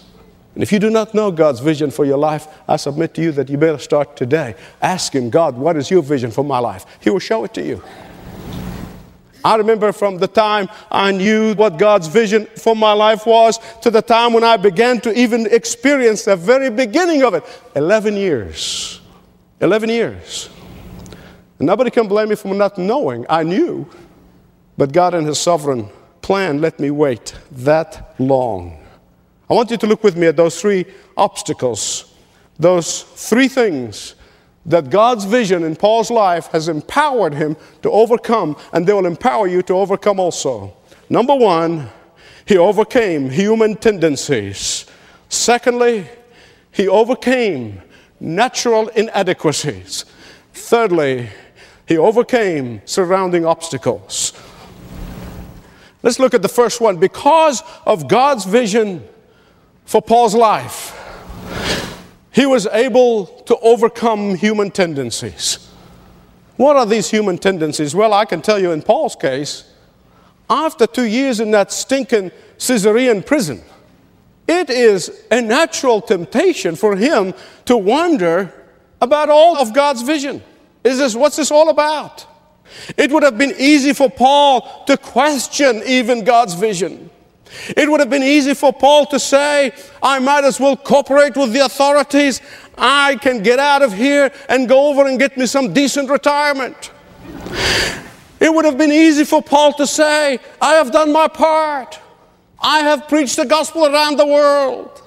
And 0.56 0.64
if 0.64 0.72
you 0.72 0.80
do 0.80 0.90
not 0.90 1.14
know 1.14 1.32
God's 1.32 1.60
vision 1.60 1.92
for 1.92 2.06
your 2.06 2.18
life, 2.18 2.48
I 2.68 2.78
submit 2.78 3.14
to 3.16 3.22
you 3.22 3.32
that 3.34 3.50
you 3.50 3.58
better 3.58 3.78
start 3.78 4.18
today. 4.18 4.56
Ask 4.82 5.14
Him, 5.14 5.30
God, 5.30 5.58
what 5.58 5.78
is 5.78 5.90
your 5.92 6.02
vision 6.02 6.32
for 6.32 6.44
my 6.44 6.60
life? 6.60 6.86
He 7.00 7.10
will 7.10 7.20
show 7.20 7.44
it 7.44 7.54
to 7.54 7.66
you. 7.66 7.84
I 9.44 9.56
remember 9.56 9.94
from 9.94 10.18
the 10.18 10.28
time 10.28 10.68
I 10.92 11.12
knew 11.12 11.54
what 11.54 11.78
God's 11.78 12.08
vision 12.08 12.46
for 12.58 12.76
my 12.76 12.92
life 12.92 13.26
was 13.26 13.58
to 13.82 13.90
the 13.90 14.02
time 14.02 14.34
when 14.34 14.44
I 14.44 14.58
began 14.58 15.00
to 15.02 15.14
even 15.18 15.46
experience 15.48 16.26
the 16.26 16.36
very 16.36 16.70
beginning 16.70 17.24
of 17.24 17.34
it 17.34 17.44
11 17.76 18.18
years. 18.18 19.00
11 19.62 19.90
years. 19.90 20.50
And 21.58 21.68
nobody 21.68 21.90
can 21.90 22.08
blame 22.08 22.30
me 22.30 22.36
for 22.36 22.54
not 22.54 22.78
knowing. 22.78 23.26
I 23.30 23.44
knew. 23.44 23.88
But 24.78 24.92
God, 24.92 25.14
in 25.14 25.26
His 25.26 25.40
sovereign 25.40 25.90
plan, 26.22 26.62
let 26.62 26.80
me 26.80 26.92
wait 26.92 27.36
that 27.52 28.16
long. 28.20 28.78
I 29.50 29.54
want 29.54 29.72
you 29.72 29.78
to 29.78 29.88
look 29.88 30.04
with 30.04 30.16
me 30.16 30.28
at 30.28 30.38
those 30.38 30.62
three 30.62 30.86
obstacles, 31.18 32.14
those 32.60 33.02
three 33.02 33.48
things 33.48 34.16
that 34.66 34.90
God's 34.92 35.26
vision 35.26 35.64
in 35.64 35.76
Paul's 35.76 36.12
life 36.12 36.48
has 36.48 36.68
empowered 36.68 37.34
him 37.34 37.58
to 37.82 37.90
overcome, 37.90 38.56
and 38.74 38.86
they 38.86 38.94
will 38.94 39.08
empower 39.08 39.48
you 39.48 39.64
to 39.64 39.74
overcome 39.74 40.20
also. 40.20 40.76
Number 41.10 41.36
one, 41.36 41.90
he 42.46 42.58
overcame 42.58 43.30
human 43.30 43.76
tendencies. 43.76 44.86
Secondly, 45.30 46.08
he 46.72 46.88
overcame 46.88 47.82
natural 48.20 48.90
inadequacies. 48.90 50.06
Thirdly, 50.54 51.30
he 51.88 51.98
overcame 51.98 52.82
surrounding 52.86 53.46
obstacles. 53.46 54.34
Let's 56.04 56.20
look 56.20 56.34
at 56.34 56.44
the 56.44 56.50
first 56.50 56.80
one. 56.80 56.98
Because 56.98 57.64
of 57.86 58.08
God's 58.08 58.46
vision, 58.46 59.04
for 59.90 60.04
Paul's 60.04 60.36
life. 60.36 60.96
He 62.32 62.46
was 62.46 62.68
able 62.68 63.26
to 63.26 63.58
overcome 63.58 64.36
human 64.36 64.70
tendencies. 64.70 65.68
What 66.58 66.76
are 66.76 66.86
these 66.86 67.10
human 67.10 67.40
tendencies? 67.40 67.96
Well, 67.96 68.14
I 68.14 68.26
can 68.26 68.44
tell 68.44 68.60
you 68.60 68.72
in 68.72 68.84
Paul's 68.84 69.16
case, 69.16 69.64
after 70.48 70.86
two 70.86 71.06
years 71.06 71.40
in 71.40 71.50
that 71.52 71.72
stinking 71.72 72.30
Caesarean 72.60 73.24
prison, 73.24 73.64
it 74.48 74.70
is 74.70 75.26
a 75.32 75.42
natural 75.42 76.02
temptation 76.02 76.76
for 76.76 76.96
him 76.96 77.34
to 77.66 77.76
wonder 77.76 78.54
about 79.02 79.30
all 79.30 79.58
of 79.58 79.74
God's 79.74 80.04
vision. 80.04 80.44
Is 80.84 81.00
this 81.00 81.16
what's 81.16 81.38
this 81.38 81.50
all 81.50 81.70
about? 81.70 82.28
It 82.96 83.12
would 83.12 83.24
have 83.24 83.40
been 83.40 83.56
easy 83.58 83.94
for 83.94 84.08
Paul 84.08 84.84
to 84.86 84.98
question 84.98 85.82
even 85.88 86.26
God's 86.26 86.54
vision. 86.54 87.10
It 87.76 87.90
would 87.90 88.00
have 88.00 88.10
been 88.10 88.24
easy 88.24 88.54
for 88.54 88.72
Paul 88.72 89.06
to 89.08 89.20
say, 89.20 89.72
I 90.02 90.20
might 90.20 90.44
as 90.44 90.60
well 90.60 90.78
cooperate 90.78 91.36
with 91.36 91.54
the 91.54 91.66
authorities. 91.66 92.42
I 92.78 93.16
can 93.18 93.44
get 93.44 93.60
out 93.60 93.82
of 93.82 93.94
here 93.94 94.32
and 94.48 94.68
go 94.68 94.88
over 94.90 95.08
and 95.08 95.20
get 95.20 95.38
me 95.38 95.46
some 95.46 95.74
decent 95.74 96.10
retirement. 96.10 96.92
It 98.40 98.54
would 98.54 98.66
have 98.66 98.78
been 98.78 98.92
easy 98.92 99.26
for 99.26 99.42
Paul 99.42 99.74
to 99.74 99.86
say, 99.86 100.40
I 100.62 100.74
have 100.76 100.92
done 100.92 101.12
my 101.12 101.28
part. 101.28 102.00
I 102.62 102.80
have 102.80 103.08
preached 103.08 103.36
the 103.36 103.46
gospel 103.46 103.86
around 103.86 104.18
the 104.18 104.28
world. 104.28 105.02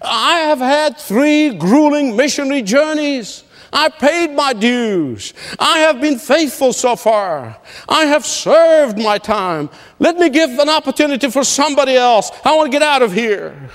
I 0.00 0.40
have 0.40 0.58
had 0.58 0.98
three 0.98 1.54
grueling 1.54 2.16
missionary 2.16 2.62
journeys. 2.62 3.44
I 3.72 3.88
paid 3.88 4.32
my 4.32 4.52
dues. 4.52 5.32
I 5.58 5.78
have 5.78 6.00
been 6.00 6.18
faithful 6.18 6.72
so 6.72 6.94
far. 6.94 7.56
I 7.88 8.04
have 8.04 8.26
served 8.26 8.98
my 8.98 9.16
time. 9.16 9.70
Let 9.98 10.18
me 10.18 10.28
give 10.28 10.50
an 10.58 10.68
opportunity 10.68 11.30
for 11.30 11.42
somebody 11.42 11.96
else. 11.96 12.30
I 12.44 12.54
want 12.54 12.70
to 12.70 12.78
get 12.78 12.82
out 12.82 13.00
of 13.00 13.12
here. 13.12 13.70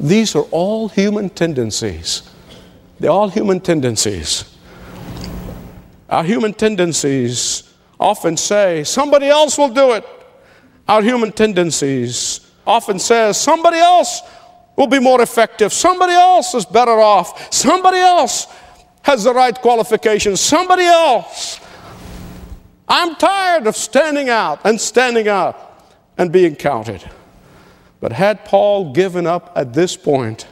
These 0.00 0.34
are 0.34 0.42
all 0.50 0.88
human 0.88 1.30
tendencies. 1.30 2.28
They're 2.98 3.10
all 3.10 3.28
human 3.28 3.60
tendencies. 3.60 4.44
Our 6.08 6.24
human 6.24 6.52
tendencies 6.52 7.72
often 7.98 8.36
say, 8.36 8.82
somebody 8.84 9.28
else 9.28 9.56
will 9.56 9.68
do 9.68 9.92
it. 9.92 10.04
Our 10.88 11.02
human 11.02 11.32
tendencies 11.32 12.40
often 12.66 12.98
says, 12.98 13.40
somebody 13.40 13.78
else 13.78 14.22
will 14.76 14.88
be 14.88 14.98
more 14.98 15.22
effective. 15.22 15.72
Somebody 15.72 16.12
else 16.12 16.54
is 16.54 16.66
better 16.66 17.00
off. 17.00 17.52
Somebody 17.52 17.98
else 17.98 18.46
has 19.04 19.24
the 19.24 19.32
right 19.32 19.58
qualifications. 19.60 20.40
Somebody 20.40 20.84
else. 20.84 21.60
I'm 22.88 23.14
tired 23.16 23.66
of 23.66 23.76
standing 23.76 24.28
out 24.28 24.60
and 24.64 24.80
standing 24.80 25.28
out 25.28 25.92
and 26.18 26.32
being 26.32 26.56
counted. 26.56 27.08
But 28.00 28.12
had 28.12 28.44
Paul 28.44 28.92
given 28.92 29.26
up 29.26 29.52
at 29.56 29.72
this 29.72 29.96
point, 29.96 30.46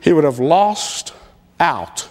he 0.00 0.12
would 0.12 0.24
have 0.24 0.38
lost 0.38 1.12
out 1.60 2.08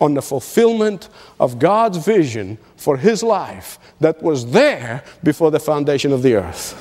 on 0.00 0.14
the 0.14 0.22
fulfillment 0.22 1.08
of 1.38 1.58
God's 1.58 1.98
vision 1.98 2.58
for 2.76 2.96
his 2.96 3.22
life 3.22 3.78
that 4.00 4.22
was 4.22 4.50
there 4.50 5.04
before 5.22 5.50
the 5.50 5.60
foundation 5.60 6.12
of 6.12 6.22
the 6.22 6.34
earth. 6.34 6.74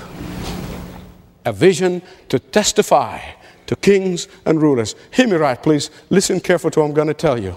A 1.45 1.53
vision 1.53 2.01
to 2.29 2.39
testify 2.39 3.19
to 3.65 3.75
kings 3.75 4.27
and 4.45 4.61
rulers. 4.61 4.95
Hear 5.11 5.27
me 5.27 5.37
right, 5.37 5.61
please. 5.61 5.89
Listen 6.09 6.39
carefully 6.39 6.71
to 6.71 6.79
what 6.79 6.87
I'm 6.87 6.93
going 6.93 7.07
to 7.07 7.13
tell 7.13 7.39
you. 7.39 7.55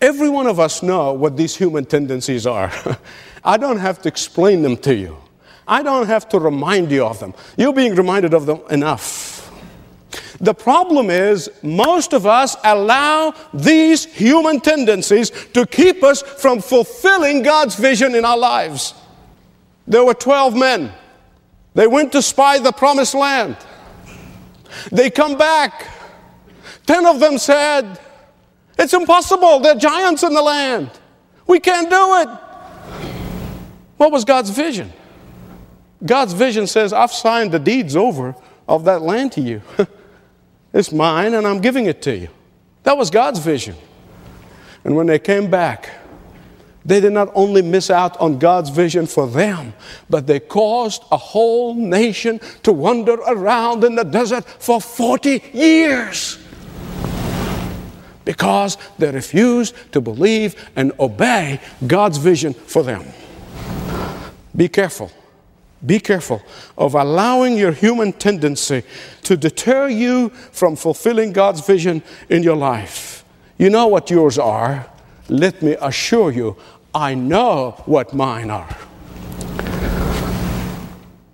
Every 0.00 0.30
one 0.30 0.46
of 0.46 0.58
us 0.58 0.82
know 0.82 1.12
what 1.12 1.36
these 1.36 1.54
human 1.54 1.84
tendencies 1.84 2.46
are. 2.46 2.72
I 3.44 3.56
don't 3.56 3.78
have 3.78 4.00
to 4.02 4.08
explain 4.08 4.62
them 4.62 4.76
to 4.78 4.94
you. 4.94 5.16
I 5.68 5.82
don't 5.82 6.06
have 6.06 6.28
to 6.30 6.38
remind 6.38 6.90
you 6.90 7.04
of 7.04 7.20
them. 7.20 7.34
You're 7.56 7.72
being 7.72 7.94
reminded 7.94 8.34
of 8.34 8.46
them 8.46 8.60
enough. 8.70 9.36
The 10.40 10.54
problem 10.54 11.10
is, 11.10 11.50
most 11.62 12.14
of 12.14 12.26
us 12.26 12.56
allow 12.64 13.34
these 13.52 14.06
human 14.06 14.60
tendencies 14.60 15.30
to 15.52 15.66
keep 15.66 16.02
us 16.02 16.22
from 16.22 16.60
fulfilling 16.60 17.42
God's 17.42 17.76
vision 17.76 18.14
in 18.14 18.24
our 18.24 18.38
lives. 18.38 18.94
There 19.86 20.04
were 20.04 20.14
12 20.14 20.56
men. 20.56 20.92
They 21.74 21.86
went 21.86 22.12
to 22.12 22.22
spy 22.22 22.58
the 22.58 22.72
promised 22.72 23.14
land. 23.14 23.56
They 24.90 25.10
come 25.10 25.36
back. 25.36 25.86
10 26.86 27.06
of 27.06 27.20
them 27.20 27.38
said, 27.38 27.98
it's 28.80 28.94
impossible. 28.94 29.60
There 29.60 29.76
are 29.76 29.78
giants 29.78 30.22
in 30.22 30.32
the 30.32 30.40
land. 30.40 30.90
We 31.46 31.60
can't 31.60 31.90
do 31.90 32.16
it. 32.16 32.28
What 33.98 34.10
was 34.10 34.24
God's 34.24 34.48
vision? 34.48 34.90
God's 36.04 36.32
vision 36.32 36.66
says, 36.66 36.94
I've 36.94 37.12
signed 37.12 37.52
the 37.52 37.58
deeds 37.58 37.94
over 37.94 38.34
of 38.66 38.86
that 38.86 39.02
land 39.02 39.32
to 39.32 39.42
you. 39.42 39.60
it's 40.72 40.92
mine 40.92 41.34
and 41.34 41.46
I'm 41.46 41.60
giving 41.60 41.84
it 41.86 42.00
to 42.02 42.16
you. 42.16 42.28
That 42.84 42.96
was 42.96 43.10
God's 43.10 43.38
vision. 43.38 43.76
And 44.82 44.96
when 44.96 45.06
they 45.06 45.18
came 45.18 45.50
back, 45.50 45.90
they 46.82 47.00
did 47.00 47.12
not 47.12 47.30
only 47.34 47.60
miss 47.60 47.90
out 47.90 48.16
on 48.16 48.38
God's 48.38 48.70
vision 48.70 49.06
for 49.06 49.26
them, 49.26 49.74
but 50.08 50.26
they 50.26 50.40
caused 50.40 51.02
a 51.12 51.18
whole 51.18 51.74
nation 51.74 52.40
to 52.62 52.72
wander 52.72 53.12
around 53.12 53.84
in 53.84 53.94
the 53.94 54.04
desert 54.04 54.46
for 54.46 54.80
40 54.80 55.42
years 55.52 56.38
because 58.30 58.78
they 58.96 59.10
refuse 59.10 59.72
to 59.90 60.00
believe 60.00 60.54
and 60.76 60.92
obey 61.00 61.58
God's 61.84 62.16
vision 62.16 62.54
for 62.54 62.84
them. 62.84 63.04
Be 64.54 64.68
careful. 64.68 65.10
Be 65.84 65.98
careful 65.98 66.40
of 66.78 66.94
allowing 66.94 67.56
your 67.56 67.72
human 67.72 68.12
tendency 68.12 68.84
to 69.24 69.36
deter 69.36 69.88
you 69.88 70.28
from 70.52 70.76
fulfilling 70.76 71.32
God's 71.32 71.66
vision 71.66 72.04
in 72.28 72.44
your 72.44 72.54
life. 72.54 73.24
You 73.58 73.68
know 73.68 73.88
what 73.88 74.08
yours 74.10 74.38
are. 74.38 74.86
Let 75.28 75.60
me 75.60 75.76
assure 75.80 76.30
you, 76.30 76.56
I 76.94 77.14
know 77.14 77.82
what 77.84 78.14
mine 78.14 78.48
are. 78.50 78.76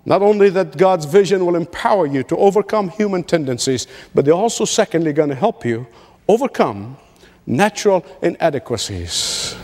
Not 0.03 0.23
only 0.23 0.49
that 0.49 0.77
God's 0.77 1.05
vision 1.05 1.45
will 1.45 1.57
empower 1.57 2.07
you 2.07 2.23
to 2.23 2.37
overcome 2.37 2.89
human 2.89 3.23
tendencies, 3.23 3.85
but 4.15 4.25
they're 4.25 4.33
also, 4.33 4.65
secondly, 4.65 5.13
going 5.13 5.29
to 5.29 5.35
help 5.35 5.63
you 5.63 5.85
overcome 6.27 6.97
natural 7.45 8.05
inadequacies. 8.21 9.55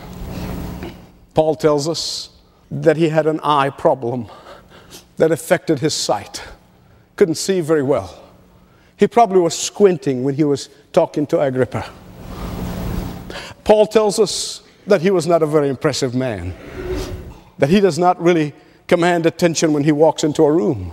Paul 1.34 1.54
tells 1.54 1.88
us 1.88 2.30
that 2.70 2.96
he 2.96 3.08
had 3.08 3.26
an 3.26 3.40
eye 3.42 3.70
problem 3.70 4.26
that 5.16 5.30
affected 5.30 5.78
his 5.80 5.94
sight, 5.94 6.42
couldn't 7.16 7.36
see 7.36 7.60
very 7.60 7.82
well. 7.82 8.22
He 8.96 9.06
probably 9.06 9.40
was 9.40 9.56
squinting 9.56 10.24
when 10.24 10.34
he 10.34 10.44
was 10.44 10.68
talking 10.92 11.26
to 11.26 11.40
Agrippa. 11.40 11.88
Paul 13.64 13.86
tells 13.86 14.18
us 14.18 14.62
that 14.86 15.02
he 15.02 15.10
was 15.10 15.26
not 15.26 15.42
a 15.42 15.46
very 15.46 15.68
impressive 15.68 16.14
man, 16.14 16.54
that 17.58 17.70
he 17.70 17.80
does 17.80 17.98
not 17.98 18.20
really 18.20 18.54
command 18.86 19.26
attention 19.26 19.72
when 19.72 19.84
he 19.84 19.92
walks 19.92 20.24
into 20.24 20.42
a 20.44 20.52
room. 20.52 20.92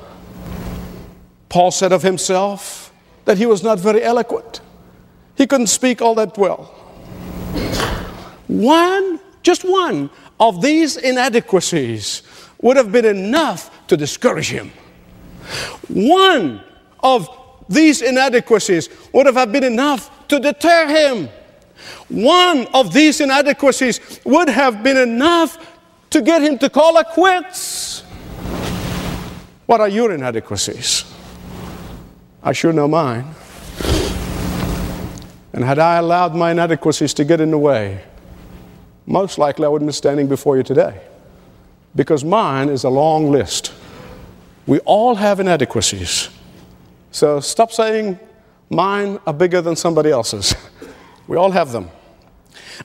Paul 1.50 1.72
said 1.72 1.92
of 1.92 2.02
himself 2.02 2.94
that 3.26 3.38
he 3.38 3.46
was 3.46 3.62
not 3.64 3.80
very 3.80 4.02
eloquent. 4.02 4.62
He 5.36 5.48
couldn't 5.48 5.68
speak 5.68 6.02
all 6.02 6.16
that 6.16 6.38
well. 6.38 6.64
One, 8.48 9.20
just 9.44 9.64
one 9.64 10.10
of 10.40 10.62
these 10.62 10.98
inadequacies 10.98 12.24
would 12.62 12.78
have 12.78 12.92
been 12.92 13.06
enough 13.06 13.88
to 13.88 13.98
discourage 13.98 14.50
him. 14.50 14.72
One 15.88 16.62
of 17.02 17.30
these 17.70 18.02
inadequacies 18.02 18.90
would 19.14 19.26
have 19.26 19.52
been 19.52 19.64
enough 19.64 20.28
to 20.28 20.40
deter 20.40 20.88
him. 20.88 21.30
One 22.10 22.68
of 22.74 22.94
these 22.94 23.22
inadequacies 23.22 24.20
would 24.26 24.50
have 24.50 24.84
been 24.84 24.98
enough 24.98 25.58
to 26.10 26.22
get 26.22 26.42
him 26.42 26.58
to 26.60 26.70
call 26.70 26.98
it 26.98 27.08
quits. 27.08 28.02
What 29.66 29.80
are 29.80 29.88
your 29.88 30.12
inadequacies? 30.12 31.06
I 32.44 32.52
sure 32.52 32.74
know 32.74 32.88
mine. 32.88 33.34
And 35.54 35.64
had 35.64 35.80
I 35.80 35.98
allowed 35.98 36.36
my 36.36 36.52
inadequacies 36.52 37.14
to 37.16 37.26
get 37.26 37.42
in 37.42 37.52
the 37.52 37.58
way, 37.58 38.04
most 39.06 39.38
likely 39.38 39.66
I 39.66 39.68
wouldn't 39.70 39.90
be 39.90 39.94
standing 39.94 40.28
before 40.28 40.58
you 40.58 40.64
today. 40.64 41.02
Because 41.96 42.24
mine 42.24 42.70
is 42.70 42.84
a 42.86 42.90
long 42.90 43.32
list. 43.32 43.74
We 44.66 44.80
all 44.80 45.16
have 45.16 45.40
inadequacies. 45.40 46.30
So 47.12 47.42
stop 47.42 47.72
saying 47.72 48.18
mine 48.70 49.20
are 49.28 49.34
bigger 49.34 49.62
than 49.62 49.76
somebody 49.76 50.12
else's. 50.12 50.56
We 51.28 51.38
all 51.38 51.52
have 51.52 51.72
them. 51.72 51.90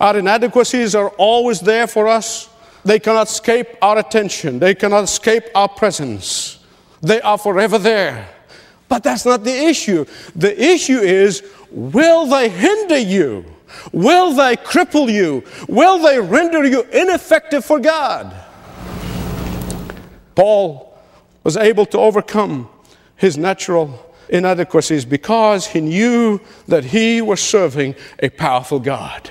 Our 0.01 0.19
inadequacies 0.19 0.95
are 0.95 1.09
always 1.19 1.59
there 1.59 1.89
for 1.89 2.07
us. 2.07 2.49
They 2.85 3.01
cannot 3.01 3.29
escape 3.29 3.67
our 3.83 3.99
attention, 3.99 4.61
they 4.61 4.75
cannot 4.75 5.05
escape 5.05 5.45
our 5.55 5.69
presence. 5.69 6.61
They 7.03 7.21
are 7.23 7.39
forever 7.39 7.79
there. 7.79 8.29
But 8.89 9.03
that's 9.03 9.27
not 9.27 9.43
the 9.43 9.53
issue. 9.53 10.05
The 10.37 10.63
issue 10.63 10.99
is 10.99 11.43
will 11.71 12.27
they 12.27 12.49
hinder 12.49 12.99
you? 12.99 13.45
Will 13.93 14.33
they 14.33 14.57
cripple 14.57 15.13
you? 15.13 15.45
Will 15.69 15.99
they 15.99 16.21
render 16.21 16.65
you 16.65 16.83
ineffective 16.93 17.65
for 17.65 17.79
God? 17.79 18.35
Paul 20.35 20.99
was 21.45 21.57
able 21.57 21.87
to 21.87 21.99
overcome 21.99 22.69
his 23.17 23.39
natural 23.39 24.07
inadequacies 24.29 25.05
because 25.05 25.67
he 25.67 25.81
knew 25.81 26.41
that 26.69 26.85
he 26.85 27.23
was 27.23 27.41
serving 27.41 27.95
a 28.19 28.29
powerful 28.29 28.79
God. 28.79 29.31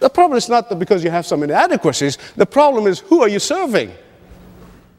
The 0.00 0.10
problem 0.10 0.36
is 0.36 0.48
not 0.48 0.68
that 0.68 0.78
because 0.78 1.04
you 1.04 1.10
have 1.10 1.26
some 1.26 1.42
inadequacies, 1.44 2.18
the 2.36 2.46
problem 2.46 2.86
is 2.86 2.98
who 3.00 3.22
are 3.22 3.28
you 3.28 3.38
serving? 3.38 3.92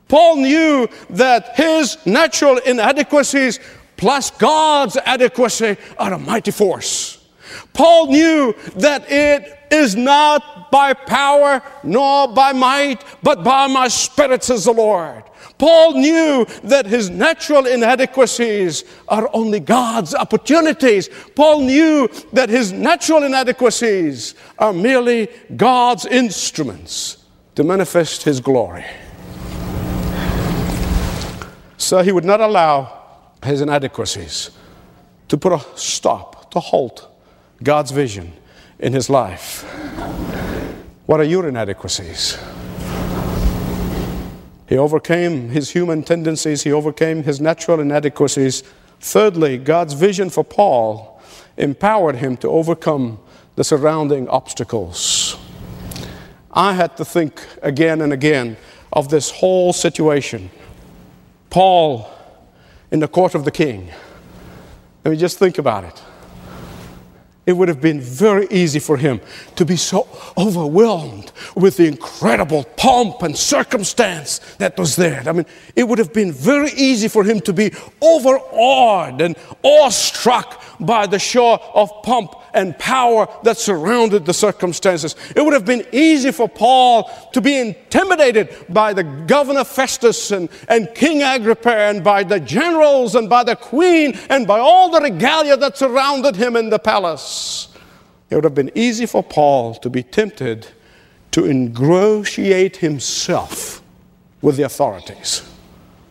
Paul 0.08 0.38
knew 0.38 0.88
that 1.10 1.56
his 1.56 1.98
natural 2.06 2.58
inadequacies 2.60 3.60
plus 3.98 4.32
God's 4.32 4.98
adequacy 4.98 5.78
are 5.98 6.14
a 6.14 6.20
mighty 6.20 6.52
force. 6.52 7.20
Paul 7.74 8.08
knew 8.08 8.54
that 8.76 9.12
it 9.12 9.60
is 9.72 9.96
not 9.96 10.72
by 10.72 10.94
power 10.94 11.62
nor 11.84 12.28
by 12.28 12.54
might, 12.54 13.04
but 13.22 13.44
by 13.44 13.68
my 13.68 13.88
spirit, 13.88 14.44
says 14.44 14.66
the 14.66 14.72
Lord. 14.72 15.24
Paul 15.58 15.94
knew 15.94 16.46
that 16.64 16.86
his 16.86 17.10
natural 17.10 17.68
inadequacies 17.68 18.84
are 19.08 19.30
only 19.34 19.60
God's 19.60 20.16
opportunities. 20.16 21.10
Paul 21.36 21.62
knew 21.62 22.10
that 22.34 22.50
his 22.50 22.72
natural 22.72 23.24
inadequacies 23.24 24.36
are 24.58 24.74
merely 24.74 25.30
God's 25.56 26.06
instruments 26.06 27.18
to 27.56 27.64
manifest 27.64 28.24
his 28.24 28.40
glory. 28.40 28.86
So 31.78 32.02
he 32.02 32.12
would 32.12 32.26
not 32.26 32.42
allow 32.42 33.03
his 33.44 33.62
inadequacies 33.62 34.52
to 35.28 35.38
put 35.38 35.54
a 35.54 35.62
stop, 35.76 36.52
to 36.52 36.60
halt 36.60 37.10
God's 37.62 37.92
vision 37.92 38.34
in 38.80 38.94
his 38.94 39.10
life. 39.10 39.64
What 41.06 41.20
are 41.20 41.26
your 41.26 41.48
inadequacies? 41.48 42.38
He 44.68 44.78
overcame 44.78 45.50
his 45.50 45.72
human 45.72 46.04
tendencies, 46.04 46.64
he 46.64 46.72
overcame 46.72 47.24
his 47.24 47.40
natural 47.42 47.80
inadequacies. 47.80 48.64
Thirdly, 49.00 49.58
God's 49.58 49.94
vision 49.94 50.30
for 50.30 50.44
Paul 50.44 51.22
empowered 51.58 52.16
him 52.16 52.38
to 52.38 52.50
overcome 52.50 53.20
the 53.56 53.64
surrounding 53.64 54.28
obstacles. 54.30 55.38
I 56.52 56.74
had 56.74 56.98
to 56.98 57.06
think 57.06 57.42
again 57.62 58.02
and 58.02 58.14
again 58.14 58.58
of 58.92 59.10
this 59.10 59.32
whole 59.32 59.74
situation. 59.74 60.50
Paul 61.50 62.10
in 62.94 63.00
the 63.00 63.08
court 63.08 63.36
of 63.36 63.44
the 63.44 63.52
king. 63.52 63.90
Let 65.04 65.12
me 65.12 65.18
just 65.18 65.40
think 65.40 65.58
about 65.58 65.84
it. 65.84 66.02
It 67.46 67.54
would 67.54 67.68
have 67.68 67.82
been 67.82 68.00
very 68.00 68.48
easy 68.50 68.80
for 68.80 68.96
him 68.96 69.20
to 69.58 69.66
be 69.66 69.76
so 69.76 70.08
overwhelmed 70.38 71.34
with 71.56 71.76
the 71.76 71.88
incredible 71.88 72.64
pomp 72.78 73.22
and 73.24 73.36
circumstance 73.36 74.40
that 74.60 74.78
was 74.78 74.96
there. 74.96 75.24
I 75.26 75.34
mean, 75.34 75.46
it 75.76 75.86
would 75.86 76.00
have 76.00 76.14
been 76.14 76.32
very 76.32 76.70
easy 76.78 77.10
for 77.10 77.26
him 77.26 77.42
to 77.42 77.52
be 77.52 77.74
overawed 78.00 79.22
and 79.22 79.36
awestruck 79.62 80.64
by 80.80 81.06
the 81.06 81.20
show 81.20 81.60
of 81.74 81.90
pomp 82.04 82.34
and 82.54 82.78
power 82.78 83.28
that 83.44 83.58
surrounded 83.58 84.26
the 84.26 84.34
circumstances. 84.34 85.16
It 85.36 85.44
would 85.44 85.54
have 85.54 85.66
been 85.66 85.86
easy 85.92 86.32
for 86.32 86.48
Paul 86.48 87.10
to 87.34 87.42
be 87.42 87.58
intimidated 87.58 88.56
by 88.70 88.94
the 88.94 89.04
governor 89.04 89.64
Festus 89.64 90.32
and, 90.32 90.50
and 90.68 90.94
King 90.94 91.24
Agrippa 91.24 91.76
and 91.76 92.04
by 92.04 92.24
the 92.24 92.40
generals 92.40 93.16
and 93.16 93.30
by 93.30 93.44
the 93.44 93.56
queen 93.56 94.18
and 94.30 94.48
by 94.48 94.60
all 94.60 94.90
the 94.90 95.02
regalia 95.02 95.58
that 95.58 95.78
surrounded 95.78 96.36
him 96.36 96.56
in 96.56 96.70
the 96.70 96.80
palace. 96.80 97.70
It 98.30 98.36
would 98.36 98.44
have 98.44 98.56
been 98.56 98.72
easy 98.76 99.06
for 99.06 99.24
Paul 99.24 99.76
to 99.76 99.90
be 99.90 100.04
tempted 100.04 100.68
to 101.32 101.46
ingratiate 101.46 102.78
himself 102.78 103.82
with 104.42 104.58
the 104.58 104.64
authorities. 104.64 105.42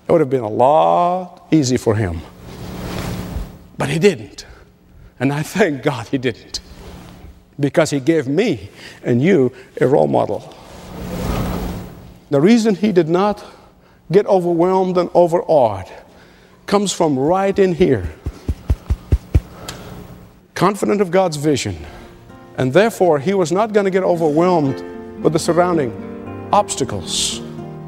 It 0.09 0.13
would 0.13 0.21
have 0.21 0.31
been 0.31 0.43
a 0.43 0.49
lot 0.49 1.47
easy 1.51 1.77
for 1.77 1.95
him. 1.95 2.21
But 3.79 3.89
he 3.89 3.99
didn't. 3.99 4.47
And 5.23 5.33
I 5.33 5.45
thank 5.45 5.85
God 5.85 6.09
he 6.09 6.19
didn't. 6.19 6.59
Because 7.61 7.91
he 7.91 8.01
gave 8.01 8.27
me 8.27 8.71
and 9.05 9.23
you 9.23 9.53
a 9.81 9.87
role 9.87 10.09
model. 10.09 10.53
The 12.31 12.41
reason 12.41 12.75
he 12.75 12.91
did 12.91 13.09
not 13.09 13.45
get 14.11 14.27
overwhelmed 14.27 14.99
and 14.99 15.09
overawed 15.15 15.89
comes 16.67 16.93
from 16.93 17.17
right 17.17 17.57
in 17.57 17.73
here. 17.73 18.11
Confident 20.57 21.01
of 21.01 21.13
God's 21.13 21.37
vision. 21.37 21.77
And 22.59 22.73
therefore, 22.73 23.21
he 23.21 23.33
was 23.33 23.53
not 23.53 23.73
going 23.73 23.85
to 23.85 23.93
get 23.93 24.03
overwhelmed 24.03 24.81
with 25.23 25.35
the 25.35 25.39
surrounding 25.39 25.93
obstacles. 26.53 27.39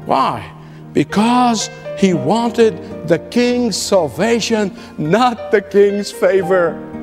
Why? 0.05 0.53
Because 0.93 1.69
he 1.97 2.13
wanted 2.13 3.09
the 3.09 3.19
king's 3.19 3.75
salvation, 3.75 4.73
not 4.97 5.51
the 5.51 5.61
king's 5.61 6.13
favor 6.13 6.94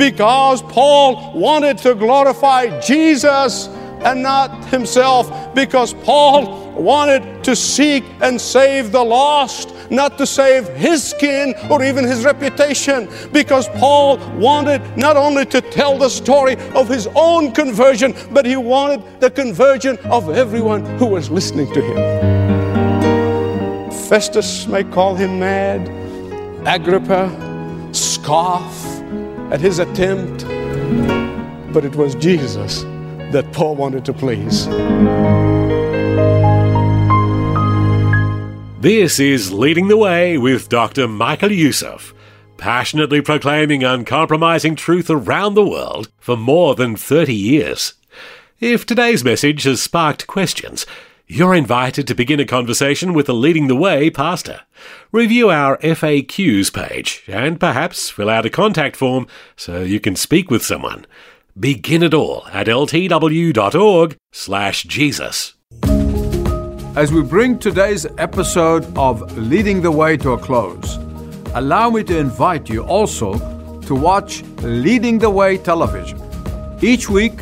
because 0.00 0.62
Paul 0.62 1.38
wanted 1.38 1.76
to 1.78 1.94
glorify 1.94 2.80
Jesus 2.80 3.68
and 4.02 4.22
not 4.22 4.64
himself, 4.68 5.54
because 5.54 5.92
Paul 5.92 6.72
wanted 6.72 7.44
to 7.44 7.54
seek 7.54 8.02
and 8.22 8.40
save 8.40 8.92
the 8.92 9.04
lost, 9.04 9.74
not 9.90 10.16
to 10.16 10.26
save 10.26 10.68
his 10.68 11.04
skin 11.04 11.52
or 11.70 11.84
even 11.84 12.06
his 12.06 12.24
reputation, 12.24 13.10
because 13.30 13.68
Paul 13.76 14.16
wanted 14.38 14.80
not 14.96 15.18
only 15.18 15.44
to 15.44 15.60
tell 15.60 15.98
the 15.98 16.08
story 16.08 16.56
of 16.74 16.88
his 16.88 17.06
own 17.14 17.52
conversion, 17.52 18.14
but 18.30 18.46
he 18.46 18.56
wanted 18.56 19.20
the 19.20 19.30
conversion 19.30 19.98
of 20.06 20.30
everyone 20.30 20.82
who 20.96 21.08
was 21.08 21.28
listening 21.30 21.70
to 21.74 21.82
him. 21.82 21.98
Festus 24.08 24.66
may 24.66 24.82
call 24.82 25.14
him 25.14 25.38
mad, 25.38 25.86
Agrippa 26.66 27.28
scoff, 27.92 28.79
at 29.50 29.60
his 29.60 29.78
attempt, 29.78 30.44
but 31.72 31.84
it 31.84 31.96
was 31.96 32.14
Jesus 32.14 32.82
that 33.32 33.50
Paul 33.52 33.76
wanted 33.76 34.04
to 34.04 34.12
please. 34.12 34.66
This 38.80 39.20
is 39.20 39.52
Leading 39.52 39.88
the 39.88 39.96
Way 39.96 40.38
with 40.38 40.68
Dr. 40.68 41.06
Michael 41.06 41.52
Youssef, 41.52 42.14
passionately 42.56 43.20
proclaiming 43.20 43.84
uncompromising 43.84 44.76
truth 44.76 45.10
around 45.10 45.54
the 45.54 45.66
world 45.66 46.08
for 46.18 46.36
more 46.36 46.74
than 46.74 46.96
30 46.96 47.34
years. 47.34 47.94
If 48.60 48.86
today's 48.86 49.24
message 49.24 49.64
has 49.64 49.82
sparked 49.82 50.26
questions, 50.26 50.86
you're 51.30 51.54
invited 51.54 52.08
to 52.08 52.14
begin 52.14 52.40
a 52.40 52.44
conversation 52.44 53.14
with 53.14 53.26
the 53.26 53.32
Leading 53.32 53.68
the 53.68 53.76
Way 53.76 54.10
pastor. 54.10 54.62
Review 55.12 55.48
our 55.48 55.78
FAQs 55.78 56.74
page 56.74 57.22
and 57.28 57.60
perhaps 57.60 58.10
fill 58.10 58.28
out 58.28 58.46
a 58.46 58.50
contact 58.50 58.96
form 58.96 59.28
so 59.54 59.82
you 59.82 60.00
can 60.00 60.16
speak 60.16 60.50
with 60.50 60.64
someone. 60.64 61.06
Begin 61.56 62.02
it 62.02 62.14
all 62.14 62.48
at 62.48 62.66
ltw.org 62.66 64.16
slash 64.32 64.82
Jesus. 64.82 65.54
As 66.96 67.12
we 67.12 67.22
bring 67.22 67.60
today's 67.60 68.06
episode 68.18 68.84
of 68.98 69.38
Leading 69.38 69.82
the 69.82 69.92
Way 69.92 70.16
to 70.16 70.32
a 70.32 70.38
close, 70.38 70.96
allow 71.54 71.90
me 71.90 72.02
to 72.02 72.18
invite 72.18 72.68
you 72.68 72.82
also 72.82 73.38
to 73.82 73.94
watch 73.94 74.42
Leading 74.62 75.20
the 75.20 75.30
Way 75.30 75.58
television. 75.58 76.20
Each 76.82 77.08
week, 77.08 77.38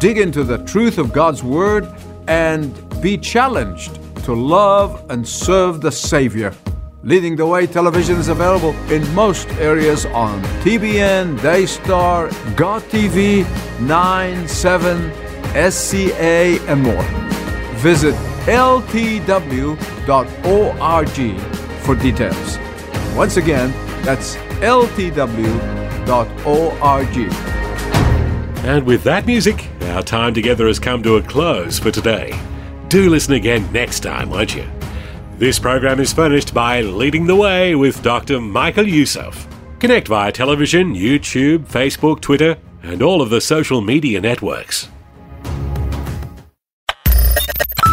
dig 0.00 0.18
into 0.18 0.42
the 0.42 0.58
truth 0.64 0.98
of 0.98 1.12
God's 1.12 1.44
Word 1.44 1.88
and 2.26 2.74
be 3.00 3.16
challenged 3.16 3.94
to 4.24 4.34
love 4.34 5.04
and 5.10 5.26
serve 5.26 5.80
the 5.80 5.90
Savior. 5.90 6.52
Leading 7.04 7.36
the 7.36 7.46
Way 7.46 7.66
television 7.66 8.16
is 8.16 8.28
available 8.28 8.74
in 8.90 9.14
most 9.14 9.48
areas 9.58 10.04
on 10.06 10.42
TBN, 10.62 11.40
Daystar, 11.40 12.28
GOTV, 12.56 13.46
9, 13.80 14.48
7, 14.48 15.12
SCA, 15.70 16.58
and 16.68 16.82
more. 16.82 17.02
Visit 17.76 18.14
ltw.org 18.46 19.70
for 21.82 21.94
details. 21.94 22.58
Once 23.16 23.36
again, 23.36 23.72
that's 24.02 24.36
ltw.org. 24.60 25.28
And 28.64 28.84
with 28.84 29.04
that 29.04 29.24
music, 29.24 29.68
our 29.82 30.02
time 30.02 30.34
together 30.34 30.66
has 30.66 30.78
come 30.78 31.02
to 31.04 31.16
a 31.16 31.22
close 31.22 31.78
for 31.78 31.90
today. 31.90 32.38
Do 32.88 33.10
listen 33.10 33.34
again 33.34 33.70
next 33.70 34.00
time, 34.00 34.30
won't 34.30 34.56
you? 34.56 34.66
This 35.36 35.58
program 35.58 36.00
is 36.00 36.10
furnished 36.10 36.54
by 36.54 36.80
Leading 36.80 37.26
the 37.26 37.36
Way 37.36 37.74
with 37.74 38.02
Dr. 38.02 38.40
Michael 38.40 38.88
Youssef. 38.88 39.46
Connect 39.78 40.08
via 40.08 40.32
television, 40.32 40.94
YouTube, 40.94 41.66
Facebook, 41.66 42.22
Twitter, 42.22 42.56
and 42.82 43.02
all 43.02 43.20
of 43.20 43.28
the 43.28 43.42
social 43.42 43.82
media 43.82 44.22
networks. 44.22 44.88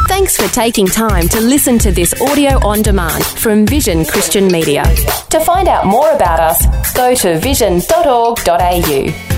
Thanks 0.08 0.38
for 0.38 0.47
taking 0.53 0.88
time 0.88 1.27
to 1.27 1.41
listen 1.41 1.77
to 1.79 1.91
this 1.91 2.19
audio 2.21 2.65
on 2.65 2.81
demand 2.81 3.25
from 3.25 3.67
Vision 3.67 4.05
Christian 4.05 4.47
Media. 4.47 4.84
To 5.29 5.41
find 5.41 5.67
out 5.67 5.86
more 5.86 6.12
about 6.12 6.39
us, 6.39 6.93
go 6.93 7.13
to 7.15 7.38
vision.org.au. 7.39 9.35